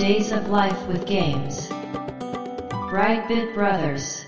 [0.00, 1.70] Days of Life with Games.
[2.90, 4.26] Brightbit Brothers.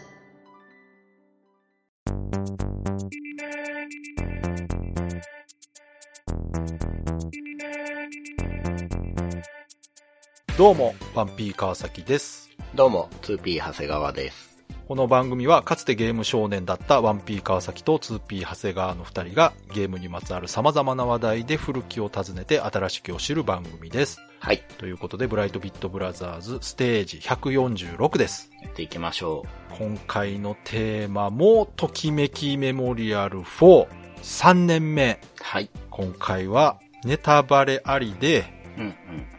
[10.58, 12.50] どうも、パンピー川崎です。
[12.75, 14.62] どうも、2P 長谷川です。
[14.86, 24.20] この番組はかつてゲーム少年だった 1P 川崎と 2P 長谷川の二人がゲームにまつわる様々な話題で古きを訪ねて新しきを知る番組です。
[24.43, 24.64] はい。
[24.77, 28.51] ということで、ブライトビットブラザーズステージ146です。
[28.61, 29.45] やっていきましょ
[29.79, 33.87] 今回のテーマも、ときめきメモリアル4、
[34.20, 35.20] 3年目。
[35.23, 35.45] う。
[35.45, 35.70] はい。
[35.91, 38.95] 今回はネタバレありで、うんうん。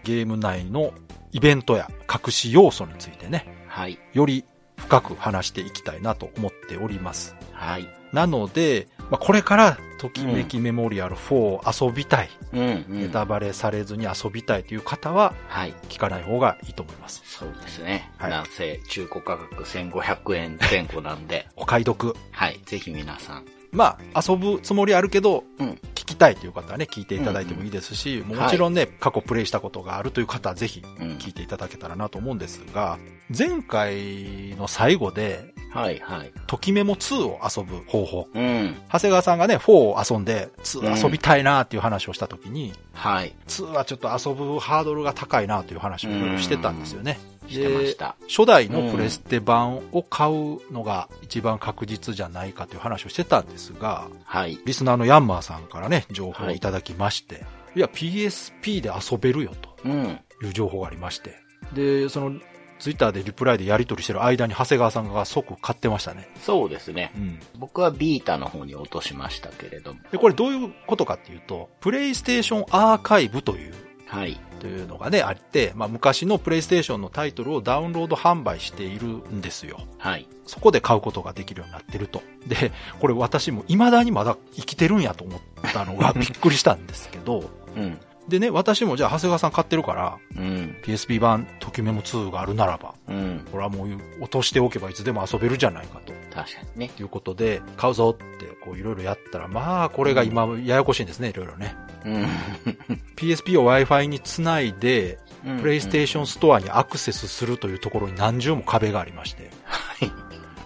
[0.06, 0.94] ゲーム内の
[1.34, 4.00] イベントや隠し要素についてね、はい。
[4.14, 4.46] より
[4.78, 7.36] 深く話していきたいなと思っております。
[7.52, 7.90] はい。
[8.14, 13.02] なので、まあ、これから、ときめきメモリアル4を遊びたい、うんうん。
[13.04, 15.74] ネタバレされずに遊びたいという方は、はい。
[15.88, 17.22] 聞かない方がいいと思います。
[17.24, 18.10] そうですね。
[18.18, 22.16] はいなんせ、中古価格1500円前後なんで、 お買い得。
[22.32, 22.60] はい。
[22.66, 23.46] ぜひ皆さん。
[23.72, 25.80] まあ、遊ぶつもりあるけど、うん。
[25.94, 31.08] 聞きたいという方はね、聞いていただいてもいいですし、もちろんね、過去プレイしたことがあるという方はぜひうん。
[31.18, 32.98] 聞いていただけたらなと思うんですが、
[33.30, 36.32] 前回の最後で、はいはい。
[36.46, 38.28] ときメモ2を遊ぶ方法。
[38.34, 38.76] うん。
[38.92, 43.34] 長谷川さんがね、4を遊んで、2遊びたいなっていう話をしたときに、はい。
[43.48, 47.20] 2はちょっと遊ぶハードルが高いなという話をしてたんですよね。
[47.48, 48.16] してました。
[48.28, 54.60] 初代のプレステ版を買うのが一番確実じゃないかという話をしてたんですが、はい。
[54.66, 57.44] リスナーのヤンマーさんからね、情報をいただきまして、
[57.76, 59.52] い、や、PSP で遊べるよ
[59.86, 60.20] うん。
[60.40, 61.36] という情報がありまして、
[61.74, 62.40] で、その、
[62.84, 66.28] ツイッターでリプライでやり取りしてる間に長谷川さんが即買ってましたね。
[66.42, 67.18] そうですねう。
[67.18, 67.40] ん。
[67.58, 70.02] 僕はビータの方に落としましたけれども。
[70.12, 73.74] で、これどういうことかっていうと、プレイステーションアーカイブという、
[74.06, 74.38] はい。
[74.60, 79.80] というのがね、あって、まあ昔のプレイステーションのタイトルをダウンロード販売しているんですよ。
[79.98, 80.28] はい。
[80.46, 82.22] そこで買うことができるようになってると。
[82.48, 87.98] で、これ私も未だにまだ生きてるんやと思ったのがびっくりしたんですけど、うん。
[88.28, 90.78] でね、私もじゃあ長谷川さん買ってるから、うん。
[90.84, 93.46] PSP 版ときメモ2があるならば、うん。
[93.52, 93.90] これはもう
[94.22, 96.14] 落としておけばいつでも遊べるじゃないかと。
[96.34, 96.92] 確かにね。
[96.98, 101.76] いうことで、買うぞって、こういろいろやったら、まあ、これが今、ややこしいんですね、いろいろね。
[102.06, 102.28] うん。
[103.18, 105.20] PSP を Wi-Fi につないで、
[105.60, 109.50] プレイステーションストアにアクセスするというところに何重も壁がありまして。
[109.66, 110.12] はい。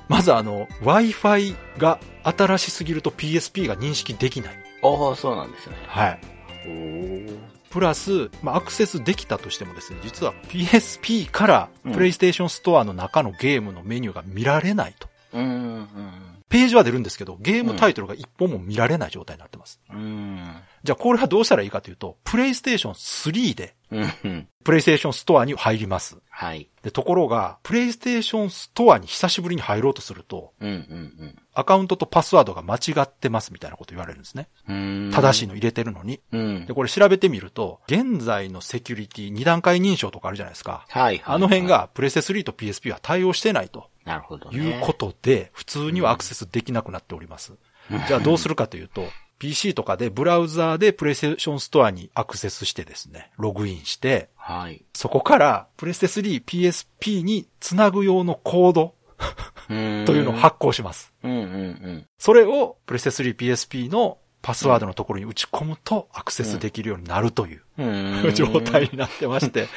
[0.07, 4.53] まずあの、Wi-Fi が新しすぎると PSP が認識できない。
[4.84, 5.75] ああ、そうなんですね。
[5.88, 6.36] はい。
[7.69, 15.07] プラス、まあ、アクセスできたとしてもですね、実は PSP からうんプレイステーションストアの中のゲームのメニューが見られないと。
[15.33, 15.44] うん。
[15.44, 15.88] うん。
[16.50, 19.79] ページは出るんですけど、ゲームタイトルが一本も見られない状態になってます。
[19.91, 20.55] うん。
[20.87, 24.47] じゃあこれはどうしたらいいかというと、プレイステーション3で、うん。
[24.63, 26.17] プレイステーションストアに入ります。
[26.29, 26.69] はい。
[26.81, 34.47] で、ところが、プレイステーションストアに久しぶりに入ろうとすると、うんうんアカウントとパスワードが間違ってますみたいなこと言われるんですね。
[34.69, 35.11] うん。
[35.11, 36.21] 正しいの入れてるのに。
[36.31, 36.73] うんで、。
[36.75, 40.85] これ調べてみると、現在のセキュリティ2段階認証とかあるじゃないですか。
[40.87, 41.35] はいはい。
[41.35, 41.67] あの辺。
[41.67, 44.57] がプレステ3と PSP は対応してないとなるほどね。
[44.57, 47.53] いうことで、普通にはアクセスできなくなっております。
[48.07, 49.07] じゃあどうするかというと、
[49.39, 54.83] PC とかでブラウザーでプレイステーションストアにアクセスしてですね、ログインして、はい。
[54.93, 58.95] そこからプレステ3、PSP につなぐ用のコード
[59.69, 61.13] うんというのを発行します。
[61.23, 62.05] うんうんうん。
[62.17, 68.31] それをプレステ3、PSP のパスワードのところに打ち込むとアクセスできるようになるといううん。
[68.33, 69.67] 状態になってまして、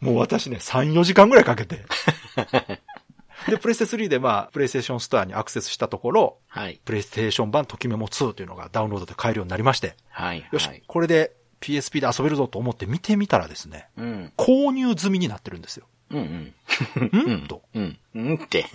[0.00, 1.84] もう私ね、3、4時間ぐらいかけて。
[3.48, 6.80] で、プレステ3でまあ、プレイステーションストアにアクセスしたところ、はい。
[6.84, 10.46] プレイステーション版ときメモ2というのがダウンロードで買えるようになりまして、はい。
[10.50, 14.32] よしはい、これで PSP で遊べるぞと思って見てみたらですね、うん。
[14.36, 15.86] 購入済みになってるんですよ。
[16.10, 17.34] うんうん。
[17.44, 17.48] ん？
[17.48, 17.62] と。
[17.74, 17.98] うん。
[18.14, 18.66] うんって。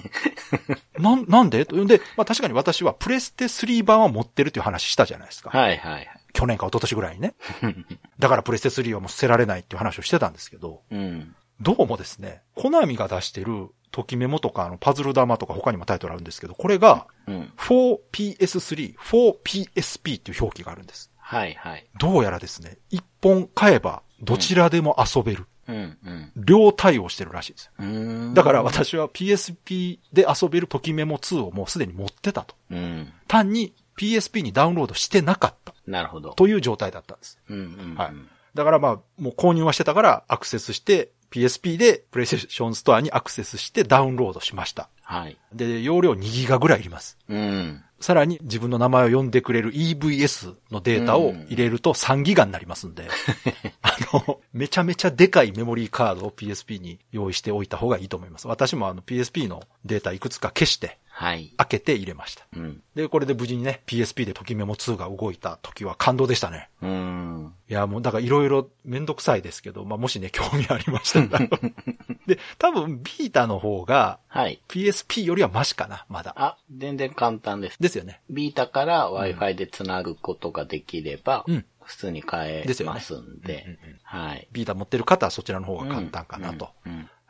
[1.00, 1.66] なん、なんで？
[1.66, 5.50] とで、まあ確かに私はプレステ3版は持ってるという話したじゃないですか。
[5.50, 6.10] はいはい。
[6.34, 7.36] 去年か一昨年ぐらいにね。
[8.20, 11.36] だからプレステ3はもう捨てられないっていう話をしてたんですけど、うん。
[11.62, 17.54] どうもですね、コナミが出してる、ときメモとか、あの、パズル玉とか他にもタイトルあるんですけど、これが、うん。
[17.58, 21.12] 4PS3、4PSP っていう表記があるんです。
[21.18, 21.86] はいはい。
[22.00, 25.46] どうやらですね、一本買えば、どちらでも遊べる。
[25.68, 26.32] うんうん。
[26.36, 27.72] 両対応してるらしいですよ。
[27.80, 28.34] うん。
[28.34, 32.56] だから私は PSP で遊べるときメモ2をもうすでに持ってたと。
[32.70, 33.14] うん。
[33.28, 36.34] 単に PSP にダウンロードしてなかったなるほど。
[36.34, 37.40] という状態だったんです。
[37.50, 37.62] うんう
[37.94, 37.96] ん。
[37.96, 38.14] はい。
[38.54, 44.90] だからまあ、もう購入はしてたからアクセスして、PSP でプレイステーションストアにアクセスしてダウンロードしました。
[45.02, 45.38] はい。
[45.54, 47.18] で、容量2ギガぐらいいります。
[47.28, 47.84] うん。
[48.00, 53.08] さらに自分の名前を呼んでくれる EVS のデータを入れると3ギガになりますんで、
[53.82, 58.48] あの、めちゃめちゃでかいメモリーカードを PSP に用意しておいた方がいいと思います。
[58.48, 61.54] 私もあの PSP のデータいくつか消して、はい。
[61.56, 62.48] 開けて入れました。
[62.56, 62.82] うん。
[62.96, 66.70] で、これで無事にね、PSP でときメモ2が動いた時は感動でしたね。
[66.82, 67.54] うーん。
[67.70, 71.48] いや、もうだからいろいろめんどくさいですけど、まあ、もしね、興味ありましたら。
[72.26, 74.64] で、多分ビータの方がはい。
[74.68, 76.34] PSP よりはマシかな、まだ。
[76.38, 77.78] あ、全然簡単です。
[77.80, 78.22] ですよね。
[78.32, 84.48] ビータから Wi-Fi で繋ぐことができれば、うん普通に買えますんで、うんうんうんはい。
[84.52, 86.70] ビータ持ってる方はそちらの方が簡単かなと。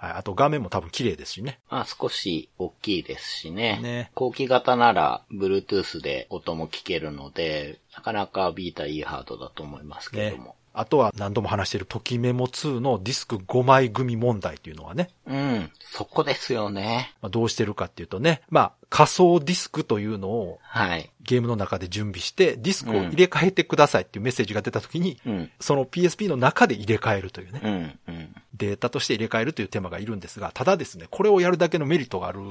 [0.01, 0.11] はい。
[0.13, 1.59] あと画面も多分綺麗ですしね。
[1.69, 3.79] まあ少し大きいですしね。
[3.83, 10.55] ね後期型なら Bluetooth で音も聞けるので、なかなかビータいいハードだと思いますけども。。
[10.73, 15.69] あとは何度も話しているときメモ2のディスク5枚組問題っていうのはね、うん。
[15.81, 17.13] そこですよね。
[17.21, 21.09] まあ、どうしてるかっていうとね、まあ仮想ディスクというのをはい。
[21.23, 25.51] ゲームの中で準備して、ディスクを入れ替えてくださいっていうメッセージが出た時に、うん。
[25.61, 28.13] その PSP の中で入れ替えるというね、うん。
[28.13, 28.35] うん。
[28.53, 32.41] データとして入れ替えるという手間がいるんですが、ただですね、これをやるだけのメリットがある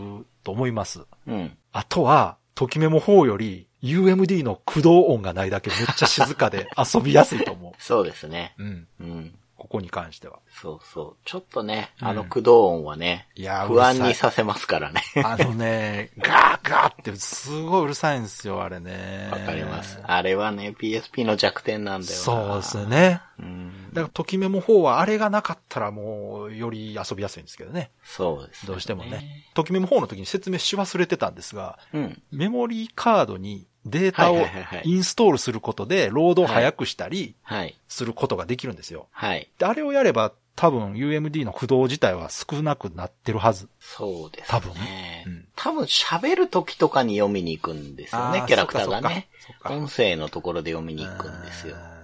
[0.43, 1.03] と思います。
[1.27, 1.57] うん。
[1.73, 8.55] あとは、ときメモ4より UMD の駆動音がないだけめっちゃ静かで遊びやすいと思 そうですね。
[8.59, 8.63] う。
[8.63, 8.89] うん。
[9.01, 9.35] うん。
[9.61, 10.39] ここに関しては。
[10.51, 11.17] そうそう。
[11.27, 15.03] ちょっとね、うんあの駆動音はね、いやー不安にさせますからね。
[15.23, 19.29] あのね、 ガーガーってすごいうるさいんですよ、あれね。
[19.31, 20.01] わかります。
[20.03, 22.17] あれはね、PSP の弱点なんだよな。
[22.17, 23.21] そうですね。
[23.39, 23.91] うん。
[23.93, 27.91] だから、ときメモ4はあれがなかったらもう、より遊びやすいんですけどね。
[28.03, 29.45] そうです、どうしてもね。。
[29.53, 32.23] ときメモ4の時に説明し忘れてたんですが、うん。
[32.33, 34.47] メモリーカードにデータを
[34.85, 37.75] インストールすることで、ロードを早くしたりはい。
[37.89, 39.07] することができるんですよ。
[39.11, 39.49] はい。
[39.59, 43.69] で、あれをやれば、多分 UMD の駆動自体は少なくなってるはず。
[43.81, 44.47] そうですね。
[44.49, 49.29] 多分ねうん多分喋る時とかに読みに行くんですよねキャラクターがね。
[49.65, 51.77] 音声のところで読みに行くんですよ。
[51.77, 52.01] うん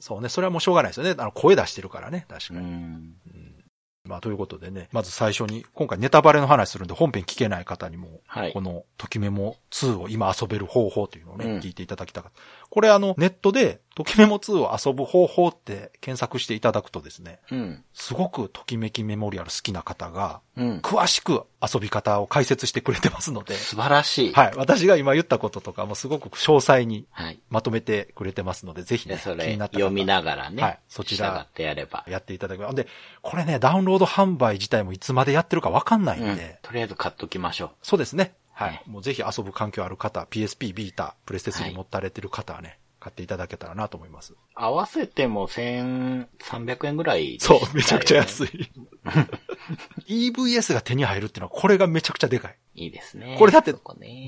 [0.00, 1.14] そうね、それはもうしょうがないですよね。
[1.18, 2.66] あの、声出してるからね、確かうに。
[2.66, 3.14] ん。
[4.08, 12.40] まあ、ということでね、まず最初に、今回ネタバレの話するんで本編聞けない方にも、はいこの、ときメモ2を今遊べる方法というのをね、うん聞いていただきたかった。
[12.70, 17.84] これあの、ネットで、ときメモ2を遊ぶ方法って検索していただくとですね、うん。
[17.92, 20.78] すごくときめきメモリアル好きな方が、うん。
[20.78, 24.32] 詳しく遊び方を解説してくれてますので、素晴らしい。
[24.32, 24.52] はい。
[24.56, 27.40] 私が今言ったこととかもすごく詳細にはい。
[27.50, 30.62] まとめてくれてますので、ぜひで、ね、それ気になった方読みながらね。
[30.62, 32.04] はいそちら従ってやれば。
[32.06, 32.74] やっていただければ。
[32.74, 32.86] で、
[33.22, 36.60] これね、ダウンロード販売自体もいつまでやってるかわかんないんうんで、。
[36.62, 37.70] とりあえず買っときましょう。
[37.82, 38.34] そうですね。
[38.58, 38.90] ははいい。
[38.90, 44.34] もうぜひ遊ぶ環境ある方、PSP、ビータ、プレステはい3持たれてる方はね、買っていただけたらなと思います。
[44.54, 48.70] 合わせても1300円ぐらい、そう、めちゃくちゃ安い。
[50.06, 50.30] い。
[50.30, 52.58] EVS が手に入るっていうのは、これがめちゃくちゃでかい。
[52.74, 53.36] いいですね。
[53.38, 53.74] これだって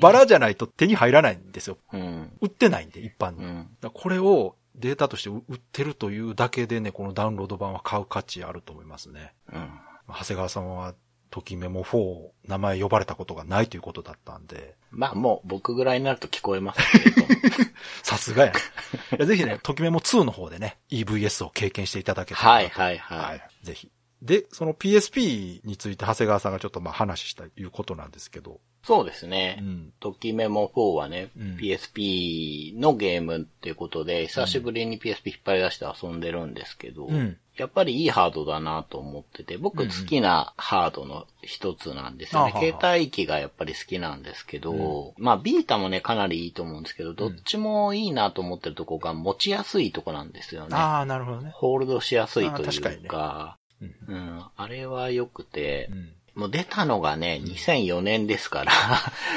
[0.01, 1.79] バラじゃないと手に入らないんですよ。
[1.93, 2.33] うん。
[2.41, 3.45] 売ってないんで、一般に。
[3.45, 3.69] うん。
[3.81, 9.35] らこれをデータとして売ってるというだけでね、このダウンロード版は買う価値あると思いますね。
[9.53, 9.71] うん。
[10.09, 10.95] 長谷川さんは、
[11.31, 17.29] ときメモ4、名前呼ばれたことがないということだったんで、まあもう僕ぐらいになると聞こえますけれども。
[18.03, 19.27] さすがや。
[19.27, 23.65] ぜひね、ときメモ2の方でね、EVS を経験していただけたらはいはいはい。
[23.65, 23.91] ぜひ。
[24.23, 29.59] で、その PSP について長谷川さんがちょっとまあ話したいうことなんですけど、そうですね。
[29.61, 29.93] うん。
[30.01, 42.53] ときメモ4はね、うん PSP のゲームっていうことで、久しぶりに PSP 引っ張り出して遊んでるんですけど、うんやっぱりいいハードだなと思ってて、僕好きなハードの一つなんですよね。
[42.55, 50.69] あはは携帯機がやっぱり好きなんですけど、まあビータもね、かなりいいと思うんですけど、どっちもいいなと思ってるとこが持ちやすいとこなんですよね。
[50.75, 51.51] ああ、なるほどね。
[51.53, 56.13] ホールドしやすいというかか、うんうん、あれは良くて、うん。
[56.41, 58.73] もう出たのがね、2004年ですから、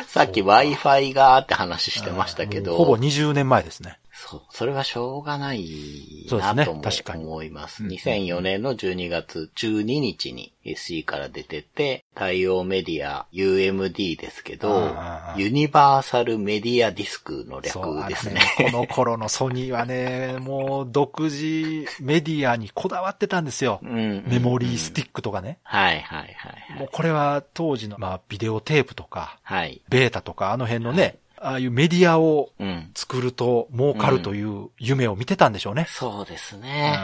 [0.07, 3.99] さっき Wi-Fi がって話してましたけど、ほぼ20年前ですね。
[4.13, 7.83] そう、それはしょうがないそうですねなとも確かに思います。
[7.83, 14.95] うん2004年の12月12日に SC から出てて、対応メディア UMD ですけど
[15.35, 18.35] ユニバーサルメディアディスクの略ですね。
[18.35, 23.79] のね、この頃のソニーはね、 もう独自メディアにこだわってたんですよ。
[23.81, 25.23] うんメモリースティック。
[25.23, 25.57] とかね。
[25.63, 26.79] はいはいはいはい。
[26.79, 29.81] もうこれは当時の、まあ、ビデオテープとか、はい。
[29.89, 32.91] ベータとか、あの辺のね、ああいうメディアをうん。
[32.95, 35.85] 作ると儲かるという夢を見てたんでしょうね。
[35.89, 36.97] そうですね。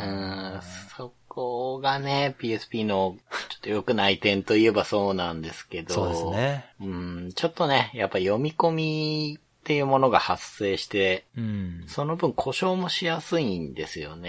[0.00, 0.10] ううん
[0.58, 0.60] ん、
[0.96, 3.16] そこがね、PSP の
[3.50, 5.94] ちょっと良くない点といえばそうなんですけど。
[5.94, 6.24] そうです。
[6.30, 6.64] ね。
[6.80, 11.84] うん、ちょっとね、やっぱ読み込みっていうものが発生して、うん。
[11.86, 14.28] その分故障もしやすいんですよね。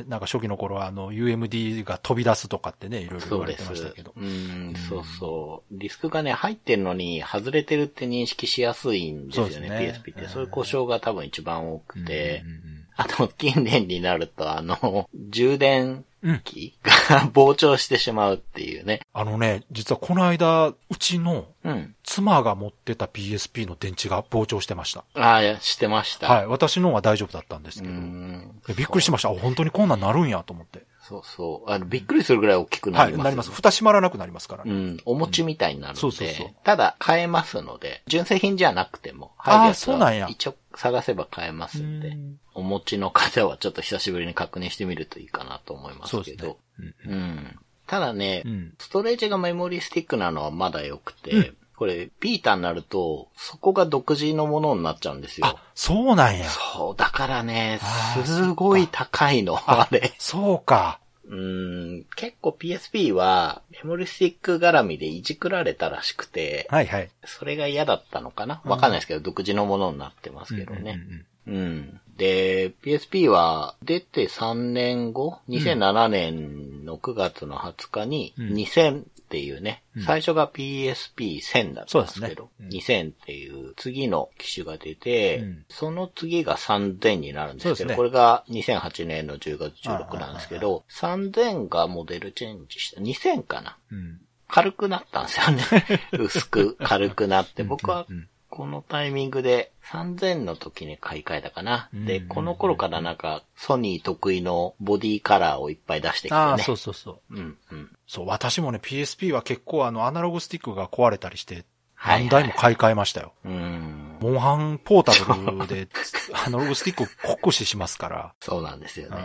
[0.00, 4.14] え、なんか初期の頃はあの UMD が飛び出すとかってね、いろいろ言われてましたけど。。
[4.16, 5.78] うん、そうそう。
[5.78, 10.28] ディスクがね、入ってるのに外れてるって認識しやすいんですよね、ね PSP って。
[10.28, 12.42] そういう故障が多分一番多くて。
[12.46, 16.92] うんうんうんあと、近年になると、あの、充電うん器が
[17.32, 19.00] 膨張してしまうっていうね。
[19.12, 21.94] あのね、実はこの間、うちのうん。
[22.02, 25.04] 妻が持ってた PSP の電池が膨張してました。
[25.14, 26.28] ああ、してました。
[26.32, 26.46] はい。
[26.46, 27.94] 私のは大丈夫だったんですうけど。
[27.94, 28.62] ん。
[28.76, 29.28] びっくりしました。
[29.30, 30.82] あ、本当にこんなんなるんやと思って。
[31.10, 31.70] そうそう。
[31.70, 33.24] あの、びっくりするぐらい大きくなはい、ります。
[33.24, 33.50] なります。
[33.50, 34.70] 蓋閉まらなくなりますからね。
[34.70, 34.96] うん。
[35.04, 46.58] お餅みたいになるので、そうそうそうただ、買えますので、純正品じゃなくても、あー入るやつそうなんやは一応探せば買えますんでうん、お持ちの方はちょっと久しぶりに確認してみるといいかなと思いますけそうねど。。
[47.06, 47.58] うん。
[47.88, 56.44] ただね、うんストレージがメモリースティックなのはまだ良くて、うんこれ、ビータになると、そこが独自のものになっちゃうんですよあ。、そうなんや。
[56.44, 57.80] そう、だからね
[58.26, 60.12] すごい高いの、あれ。
[60.18, 61.00] そうか。
[61.26, 67.10] うん、結構 PSP はメモリースティック絡みでいじくられたらしくて、はいはい。
[67.24, 68.60] それが嫌だったのかな？
[68.66, 71.00] わかんないですけど、独自のものになってますけどね。
[71.46, 72.00] うんうんうんうん。
[72.18, 94.20] で、PSP は出て3年後、2007年の9月の20日にうん2000っていうね、うん最初が PSP1000 だったんですけど、そうです2000っていう次の機種が出て、うんその次が3000になるんですけど、ねこれが2008年の10月16なんですけど、3000がモデルチェンジした、2000かなうん。
[94.48, 95.62] 軽くなったんですよね。
[96.18, 98.06] 薄く軽くなって、僕は
[98.48, 101.88] このタイミングで3000の時に買い替えたかな。
[101.94, 106.36] で、うんこの頃からなんかソニー得意のボディカラーをいっぱい出してきてね。
[106.36, 107.34] ああ、そうそうそう。
[107.34, 107.89] うんうん。
[108.10, 111.64] そう、私もね、PSP は結構あの、アナログスティックが壊れたりして、
[111.94, 113.34] はい何台も買い替えましたよ。
[113.44, 114.16] うん。
[114.20, 115.86] モンハンポータブルで、
[116.34, 118.34] アナログスティック酷使しますから。
[118.40, 119.16] そうなんですよね。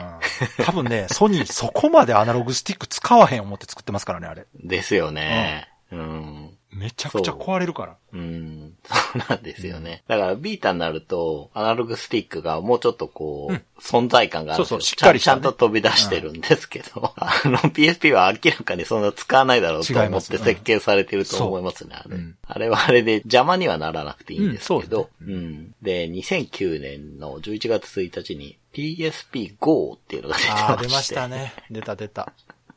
[0.60, 4.46] うん多分ね、ソニーそこまでアナログスティック使わへん思って作ってますからね、あれ。
[4.54, 5.68] ですよね。
[5.92, 6.45] うん。
[6.76, 7.96] めちゃくちゃ壊れるから。
[8.14, 8.74] うん。
[8.84, 10.04] そうなんですよね。
[10.08, 22.16] だからビータになると、アナログスティックがもうちょっとこう、うん存在感があるそうそうしっかりねちゃんと飛び出してるんですけど、あの PSP は明らかにそんな使わないだろうと思って設計されてると思いますね、あれ。
[22.16, 30.62] うんあれはあれで邪魔にはならなくていいんですけど、うんうんで2009年の11月1日に PSP Go っていうのが出てまして。
[30.62, 31.54] ああ、出ましたね。
[31.70, 32.32] 出た出た。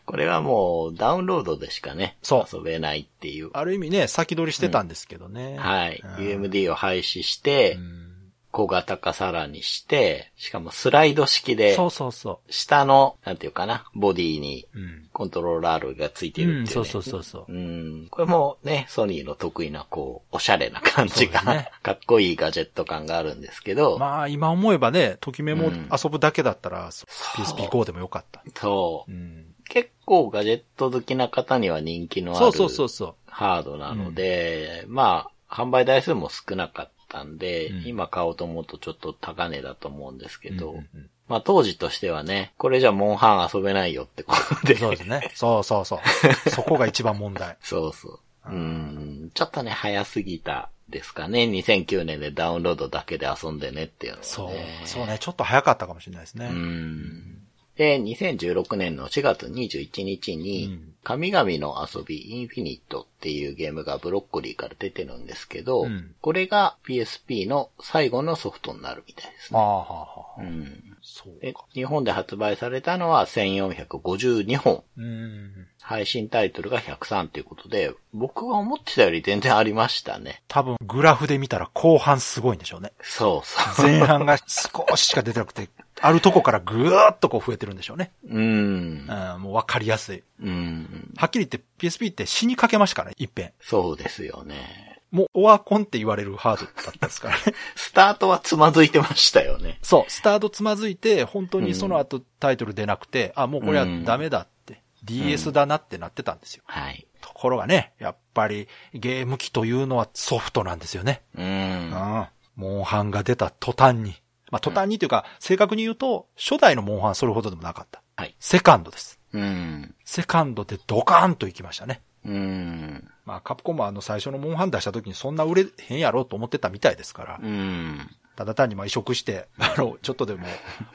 [0.09, 3.51] これはもうダウンロードでしかね、そう遊べないっていう。
[3.53, 5.59] ある意味ね、先取りしてたんですけどね。
[5.59, 6.03] はい。
[6.03, 8.09] うん UMD を廃止して、うん
[8.51, 14.79] 小型化さらにして、しかもスライド式で、そうそうそ下の、なんていうかな、ボディにう。
[14.79, 15.09] うん。
[15.13, 17.53] コントローラーがついてるっていう、ねうん、そうそうそうそう。
[17.53, 18.09] うん。
[18.11, 28.43] これもね、ソニーの得意な、こう、おしゃれな感じが、ね かっこいいガジェット感があるんですけど、まあ、今思えばね、ときめもうん遊ぶだけだったら、そう PSP GO でもよかった。
[28.57, 29.15] そうう。
[29.15, 29.48] ん。
[29.69, 40.57] 結構ガジェット好きな方には人気のあるそうそうそうそハードなので、まあ、販売台数も少なかったんで、うん今買おうと思うとちょっと高値だと思うんですけう。
[40.57, 44.77] ど、うんうんうんまあ当時としてはね、これじゃモンハン遊べないよってことで。
[44.77, 45.31] そうですね。
[45.35, 46.01] そうそうそう。
[46.49, 47.59] そこが一番問題。
[47.61, 48.51] そうそう。
[48.51, 51.41] うん、ちょっとね、早すぎたですかね。
[51.41, 54.27] 2009年でダウンロードだけで遊んでねっていうのは、ね。
[54.27, 54.89] そう。
[54.89, 55.19] そうね。
[55.21, 56.47] ちょっと早かったかもしれないですね。
[56.47, 57.43] うん。
[57.79, 69.61] で、2016年の4月21日うにん、神々の遊びインフィニットっていうゲームがブロッコリーから出てるんですけど、うんこれが PSP の最後のソフトになるみたいですね。
[69.63, 70.25] あ。
[70.39, 70.65] うん。
[70.65, 70.71] で
[71.01, 71.65] そうか。
[71.73, 74.83] 日本で発売されたのは1452本。
[74.99, 75.67] うん。
[75.81, 80.43] 配信タイトルが103ということで、僕が思ってたより全然ありましたね。
[80.49, 82.93] 多分、グラフで見たら後半すごいんでしょうね。
[83.01, 83.87] そうそう。
[83.87, 85.69] 前半が少ししか出てなくて、
[86.01, 88.13] あるとこからぐーっとこう増えてるんでしょうね。
[88.29, 89.07] うん。
[89.09, 90.23] うん、もうわかりやすい。
[90.43, 91.13] うん。
[91.17, 93.53] はっきり言って PSP って死にかけましたからね、一遍。
[93.61, 94.89] そうですよね。
[95.11, 97.43] もうオワコンって言われるハードだったですからね。
[97.77, 99.79] スタートはつまずいてましたよね。
[99.83, 106.63] そう、スタートつまずいて、本当にその後タイトル出なくて、あ、もうこれはダメだって、DS だなってなってたんですよ。
[106.67, 107.07] はい。
[107.21, 111.23] ところがね、やっぱりゲーム機というのはソフトなんですよね。
[111.35, 111.43] う。
[111.43, 112.29] うんん。
[112.57, 114.21] モンハンが出た途端に。
[114.51, 118.03] まあ、途端にというか、正確に言うと、初代のモンハンはそれほどでもなかった。
[118.17, 118.35] はい。
[118.41, 119.19] セカンドです。
[119.33, 119.95] うん。
[120.05, 122.03] セカンドでドカーンと行きましたね。
[122.25, 123.11] うん。
[123.25, 128.11] まあ、カプコンもあの最初のモンハン出した時にそんな売れへんやろうと思ってたみたいですから、うん。
[128.37, 130.47] ただ単にまあ移植して、 あの、ちょっとでも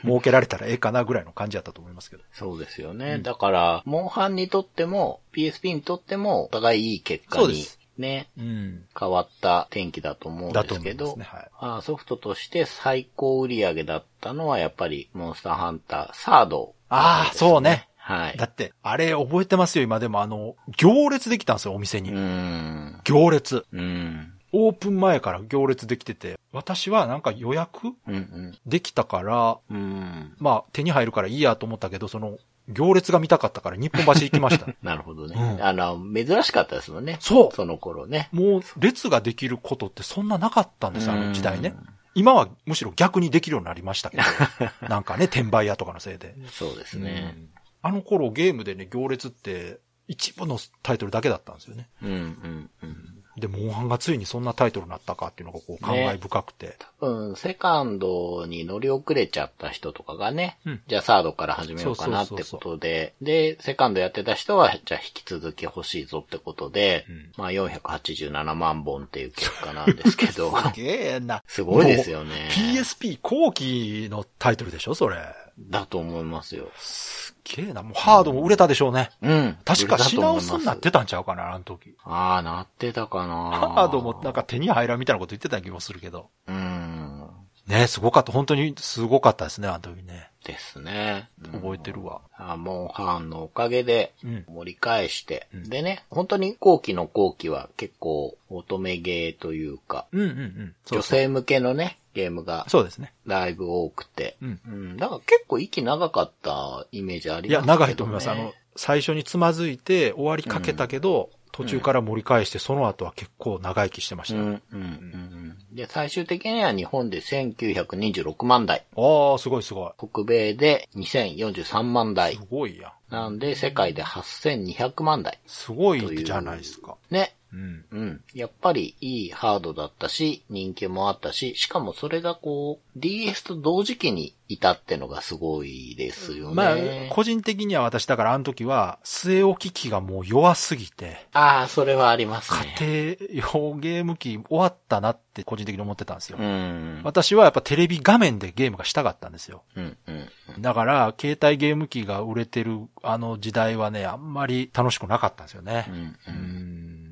[0.04, 2.24] 儲けられたらええかなぐらいの感じだったと思いますけど。
[2.32, 3.20] そうですよね。
[3.20, 7.66] だから、モンハンにとっても、PSP にとっても、お互いいい結果に
[7.98, 8.86] ね、うん。
[8.98, 11.26] 変わった天気だと思うんですけど、ね。
[11.26, 11.82] はい。
[11.84, 17.90] ソフトとして最高売り上げだったのはやっぱりモンスターハンターサード、ああ、そうね。。
[17.98, 18.38] はい。
[18.38, 22.12] だって、あれ覚えてますよ、今でもあの、行列できたんですよ、お店に。
[22.12, 23.02] うーん。
[23.04, 23.66] 行列。
[23.72, 24.34] うん。
[24.52, 29.78] オープン前から行列できてて、私はなんか予約うんできたから、うん。
[29.78, 30.36] うん。
[30.38, 32.38] まあ手に入るからいいやと思ったけど、その、
[32.70, 34.68] 行列が見たかったから日本橋行きました。
[34.82, 35.36] なるほどね。
[35.36, 37.18] うんあの、珍しかったですもんね。
[37.20, 38.30] そうその頃ね。
[38.32, 41.88] もう列ができることってそんななかったんですよ、あの時代ねうん。
[42.16, 44.24] 今はむしろ逆にできるようになりましたけど、
[44.88, 46.36] なんかね、転売屋とかのせいで。
[46.52, 47.34] そうですね。
[47.38, 47.50] うん
[47.86, 49.78] あの頃ゲームでね、行列って
[50.08, 51.90] 一部のタイトルだけだったんですよね。
[52.02, 53.23] うん、うん、うん。
[53.38, 56.78] で、モンハンがついにそんなタイトルになったかっていうのがこう感慨深くて。
[57.00, 70.84] 多分、セカンドに乗り遅れちゃった人とかがね、うんじゃあサードから始めようかなってことで、で、セカンドやってた人は、じゃあ引き続き欲しいぞってことで、うんまあ487万本っていう結果なんですけど、 すげ
[71.16, 71.44] えな。
[71.48, 72.50] すごいですよね。
[72.52, 75.18] PSP 後期のタイトルでしょそれ。
[75.60, 76.70] だと思いますよ。
[76.78, 77.84] すっげえな。
[77.84, 79.12] もうハードも売れたでしょうね。
[79.22, 79.58] うん。
[79.64, 81.94] 確か品薄にななってたんちゃうかな、あの時。
[82.04, 83.36] ああ、なってたかな
[83.76, 86.30] ハードもなんか手に入らんみたいなこと言ってた気もするけど。
[86.48, 87.30] うん。
[87.68, 88.32] ねすごかった。
[88.32, 90.30] 本当にすごかったですね、あの時ね。
[90.44, 91.30] ですね。
[91.54, 92.22] 覚えてるわ。
[92.38, 100.76] あモンハンのおかげでうん盛り返して、うんでね、本当に後期の後期は結構乙女ゲーというか、うんうんうん。
[100.86, 103.14] 女性向けのね、ゲームがそうですね。
[103.28, 104.98] だいぶ多くて、うんうん。
[104.98, 107.68] だから結構息長かったイメージありますけど、いや、ね。
[107.68, 108.30] 長いと思います。
[108.30, 114.40] あの、最初につまずいて終わりかけたけど、途中から盛り返して、その後は結構長生きしてました。
[114.40, 115.58] うん、うん、うんうん。
[115.76, 119.92] で、最終的には日本で1926万台、ああ、すごいすごい。
[119.98, 123.14] 北米で2043万台す、ごいやん。
[123.14, 125.40] なんで世界で8200万台。
[125.46, 126.98] すごいじゃないですか。
[127.12, 127.36] ね。
[127.54, 127.86] うん。
[127.92, 128.24] うん。
[128.34, 136.54] やっぱりいいハードだったし、人気もあったし、しかもそれがこう、DS と同時期にいたってのがすごいですよね。
[136.56, 136.76] まあ、
[137.12, 142.76] 個人的には私、だからあの時は、据え置き機がもう弱すぎて、ああ、それはありますね。
[142.80, 146.38] 家庭用ゲーム機終わったなって個人的に思ってたんですよ。
[146.40, 147.02] うん。
[147.04, 149.64] 私はやっぱテレビ画面でゲームがしたかったんですよ。
[149.76, 150.12] うん、う
[150.58, 150.62] ん。
[150.62, 155.92] だから、携帯ゲーム機が売れてるあの時代はね、あんまり楽しくなかったんですよねう。
[155.92, 156.18] ん、う。
[156.28, 157.03] うんん。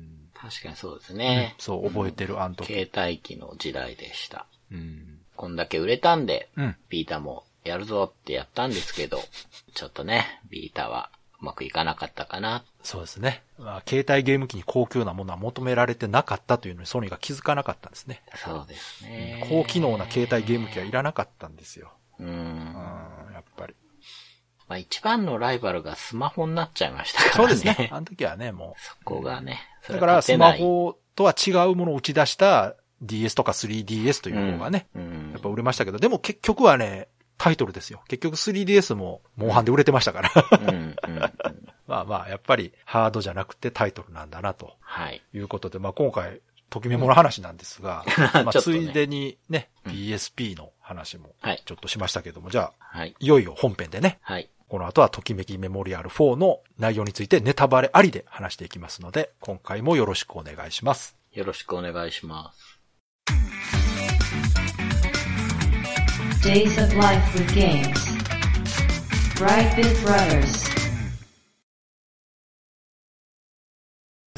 [0.42, 1.54] 確かにそうですね。
[1.58, 2.66] そう、覚えてる、あの時。
[2.66, 4.46] 携帯機の時代でした。
[4.72, 5.20] うん。
[5.36, 6.76] こんだけ売れたんで、うん。
[6.88, 9.22] ビータもやるぞってやったんですけど、
[9.74, 12.64] ちょっとね、ビータはうまくいかなかったかな。
[12.82, 13.44] そうですね。
[13.56, 18.22] まあ、携帯ゲーム機に高級なものは求められてなかったというのにソニーが気づかなかったんですね。
[18.34, 19.46] そうですね。
[19.48, 21.92] 高機能な携帯ゲーム機はいらなかったんですよ。
[22.18, 22.24] う。
[22.24, 23.74] うんん、やっぱり。
[24.68, 27.54] まあ一番のライバルがスマホになっちゃいましたからね。
[27.54, 27.90] そうですね。
[27.92, 29.60] あの時はね、もそこがね。
[29.88, 29.92] う。
[29.92, 38.02] だからスマホとは違うものを打ち出した DS とか 3DS という方がね、勝てない、うんやっぱ売れましたけど、でも結局はね、タイトルですよ。
[38.08, 40.30] 結局 3DS もモンハンで売れてましたから。
[40.60, 40.96] うん、うん、うん。
[41.88, 45.20] まあまあ、やっぱりハードじゃなくてタイトルなんだな、とはい。
[45.34, 46.40] いうことで、まあ今回、
[46.70, 48.04] ときメモの話なんですが、
[48.44, 51.62] まあついでにね、うん PSP の話もはい。
[51.64, 53.14] ちょっとしましたけども、じゃあ、はい。
[53.18, 54.48] いよいよ本編でね、はい。
[54.72, 61.14] この後はときめきメモリアル4の内容についてネタバレありで話していきますので、今回もよろしくお願いします。
[61.34, 62.80] よろしくお願いします。
[66.42, 67.92] Days of Life with Games.
[69.36, 70.81] Brightbit Brothers.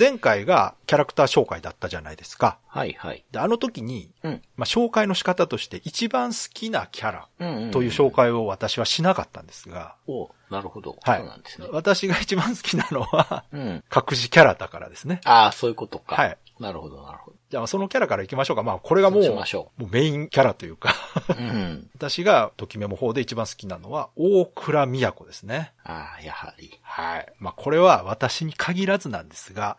[0.05, 2.59] 前回がキャラクター紹介だったじゃないですか。
[2.67, 3.25] はい、はい。
[3.33, 4.43] で、あの時に、うん。
[4.55, 7.71] まあ、紹介の仕方として一番好きなキャラうん、うん。
[7.71, 10.99] という紹介を私はしなかったんですが、おなるほど。
[11.01, 11.69] はいそうなんですね。
[11.73, 13.83] 私が一番好きなのは、うん。
[13.95, 15.23] 隠しキャラだからですね。
[15.25, 16.17] ああ、そういうことか。
[16.17, 16.39] はい。
[16.61, 17.37] なるほど、なるほど。
[17.51, 18.63] じゃあそのキャラから行きましょうか。
[18.63, 20.95] まあこれがもう、うしましょうメインキャラというか、
[21.29, 21.91] うん。
[21.95, 25.73] 私がときメモ4で一番好きなのは、大倉都ですね。
[25.83, 26.79] ああ、やはり。
[26.83, 27.33] はい。
[27.39, 29.77] まあこれは私に限らずなんですが。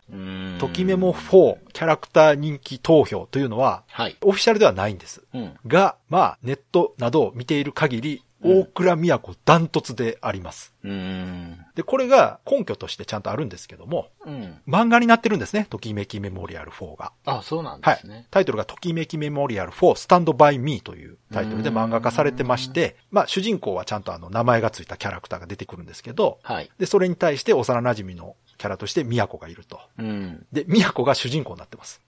[0.58, 4.16] ときメモ4キャラクター人気投票というのは、はい。
[4.22, 5.24] オフィシャルではないんです。
[5.32, 5.56] うん。
[5.66, 10.74] が、まあネットなどを見ている限り、うん大倉都ダントツであります。
[10.82, 11.66] うーん。
[11.74, 14.60] で、これが根拠としてちゃんとあるんですけども、うん。
[14.66, 15.66] 漫画になってるんですね。
[15.68, 17.12] ときめきメモリアル4が。
[17.24, 18.26] あそうなんではいすね。。
[18.30, 26.70] タイトルがときめきメモリアル4スタンドバイミーというタイトルで漫画化されてまして、まあ主人公はちゃんとあの名前がついたキャラクターが出てくるんですけど、はい。
[26.78, 29.80] で、それに対して幼馴染のキャラとして宮子がいると。
[29.98, 30.46] うん。
[30.52, 32.00] で、宮子が主人公になってます。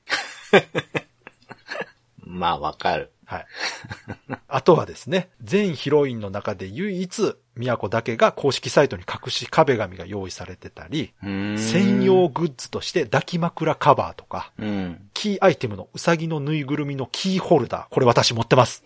[2.25, 3.11] まあ、わかる。
[3.29, 3.47] はい。
[4.49, 15.11] あとはですね、全ヒロインの中で唯一、都だけが公式サイトに隠し壁紙が用意されてたり、専用グッズとして抱き枕カバーとか、うん。
[15.13, 17.87] キーアイテムのうさぎのぬいぐるみのキーホルダー。
[17.91, 18.83] これ私持ってます。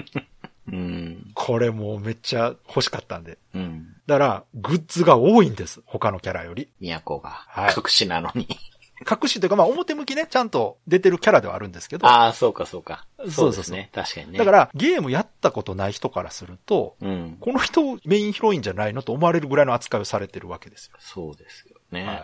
[0.72, 1.30] うん。
[1.34, 3.36] これもうめっちゃ欲しかったんで。
[3.54, 3.96] うん。
[4.06, 5.82] だから、グッズが多いんです。
[5.84, 6.70] 他のキャラより。
[6.80, 7.74] 都がはい。
[7.76, 8.48] 隠しなのに。
[9.00, 12.06] 隠しというか、まあ表向きね、ちゃんと出てるキャラではあるんですけど。
[12.06, 13.06] ああ、そうかそうか。
[13.30, 13.90] そうですね。
[13.94, 17.36] 確かにね。、だからら、ゲームやったことない人からすると、うん。
[17.40, 20.96] この人メインヒロインじゃないのと思われるぐらいの扱いをされてるわけですよ。
[20.98, 22.04] そうですよね。
[22.04, 22.22] はいうん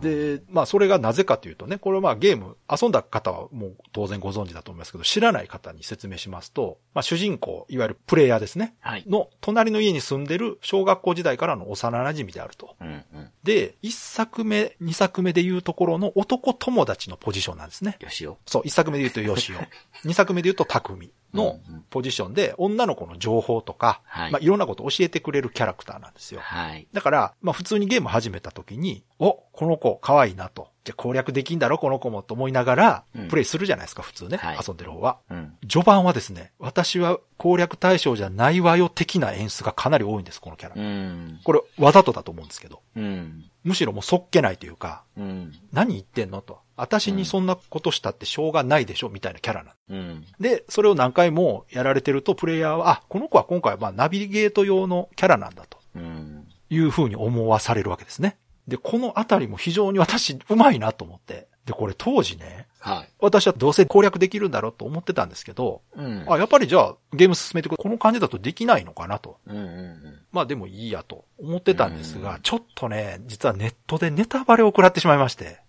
[0.00, 8.74] で、まあそれがなぜかというとね、これはまあゲーム遊んだ方はもう当然ご存知だと思いますけど、知らない方に説明しますと、まあ主人公、いわゆるプレイヤーですね。
[8.80, 9.04] はい。
[9.06, 12.76] の隣の家に住んでる小学校時代からの幼馴染であると。
[12.80, 13.30] うんうん。
[13.42, 17.96] で、一作目、二作目で言うところの男友達のポジションなんですね。
[18.00, 18.38] よしよ。
[18.46, 19.56] そう、一作目で言うとヨシオ。
[20.04, 26.40] 二作目で言うと匠のうんうんポジションで、女の子の情報とか、はいまあいろんなことを教えてくれるキャラクターなんですよ。
[26.40, 26.88] はい。
[26.92, 30.68] だから、まあ普通にゲーム始めた時に、お、この子可愛いなと。
[30.84, 34.38] じゃあ攻略できんだろ、この子もと思いながらうん、プレイするじゃないですか、普通ね。
[34.38, 35.18] はい遊んでる方は。
[35.30, 35.56] うん。
[35.68, 40.74] 序盤はですね、私は攻略対象じゃないわよ的な演出がかなり多いんです、このキャラ。
[40.76, 41.40] うん。
[41.44, 42.80] これ、わざとだと思うんですけど。
[42.96, 43.44] うん。
[43.62, 45.52] むしろもうそっけないというか、うん。
[45.72, 46.63] 何言ってんのと。
[46.76, 50.24] 私にそんなことしたってしょうがないでしょみたいなキャラなんうん。
[50.40, 56.46] で、それを何回もやられてると、プレイヤーは、あ、この子は今回はまあナビゲート用のキャラなんだとうん。
[56.70, 58.36] いう風に思わされるわけですね。
[58.66, 61.48] で、このあたりも非常に私、うまいなと思って。
[61.66, 63.08] で、これ当時ね、はい。
[63.18, 66.24] 私はどうせ攻略できるんだろうと思ってたんですけど、うん。
[66.28, 69.38] あ、やっぱりじゃあゲーム進めてくこの感じだとできないのかなと。
[69.46, 75.60] うんうんまあでもいいやと思ってたんですがうん、ちょっとね、実はネットでネタバレを食らってしまいまして。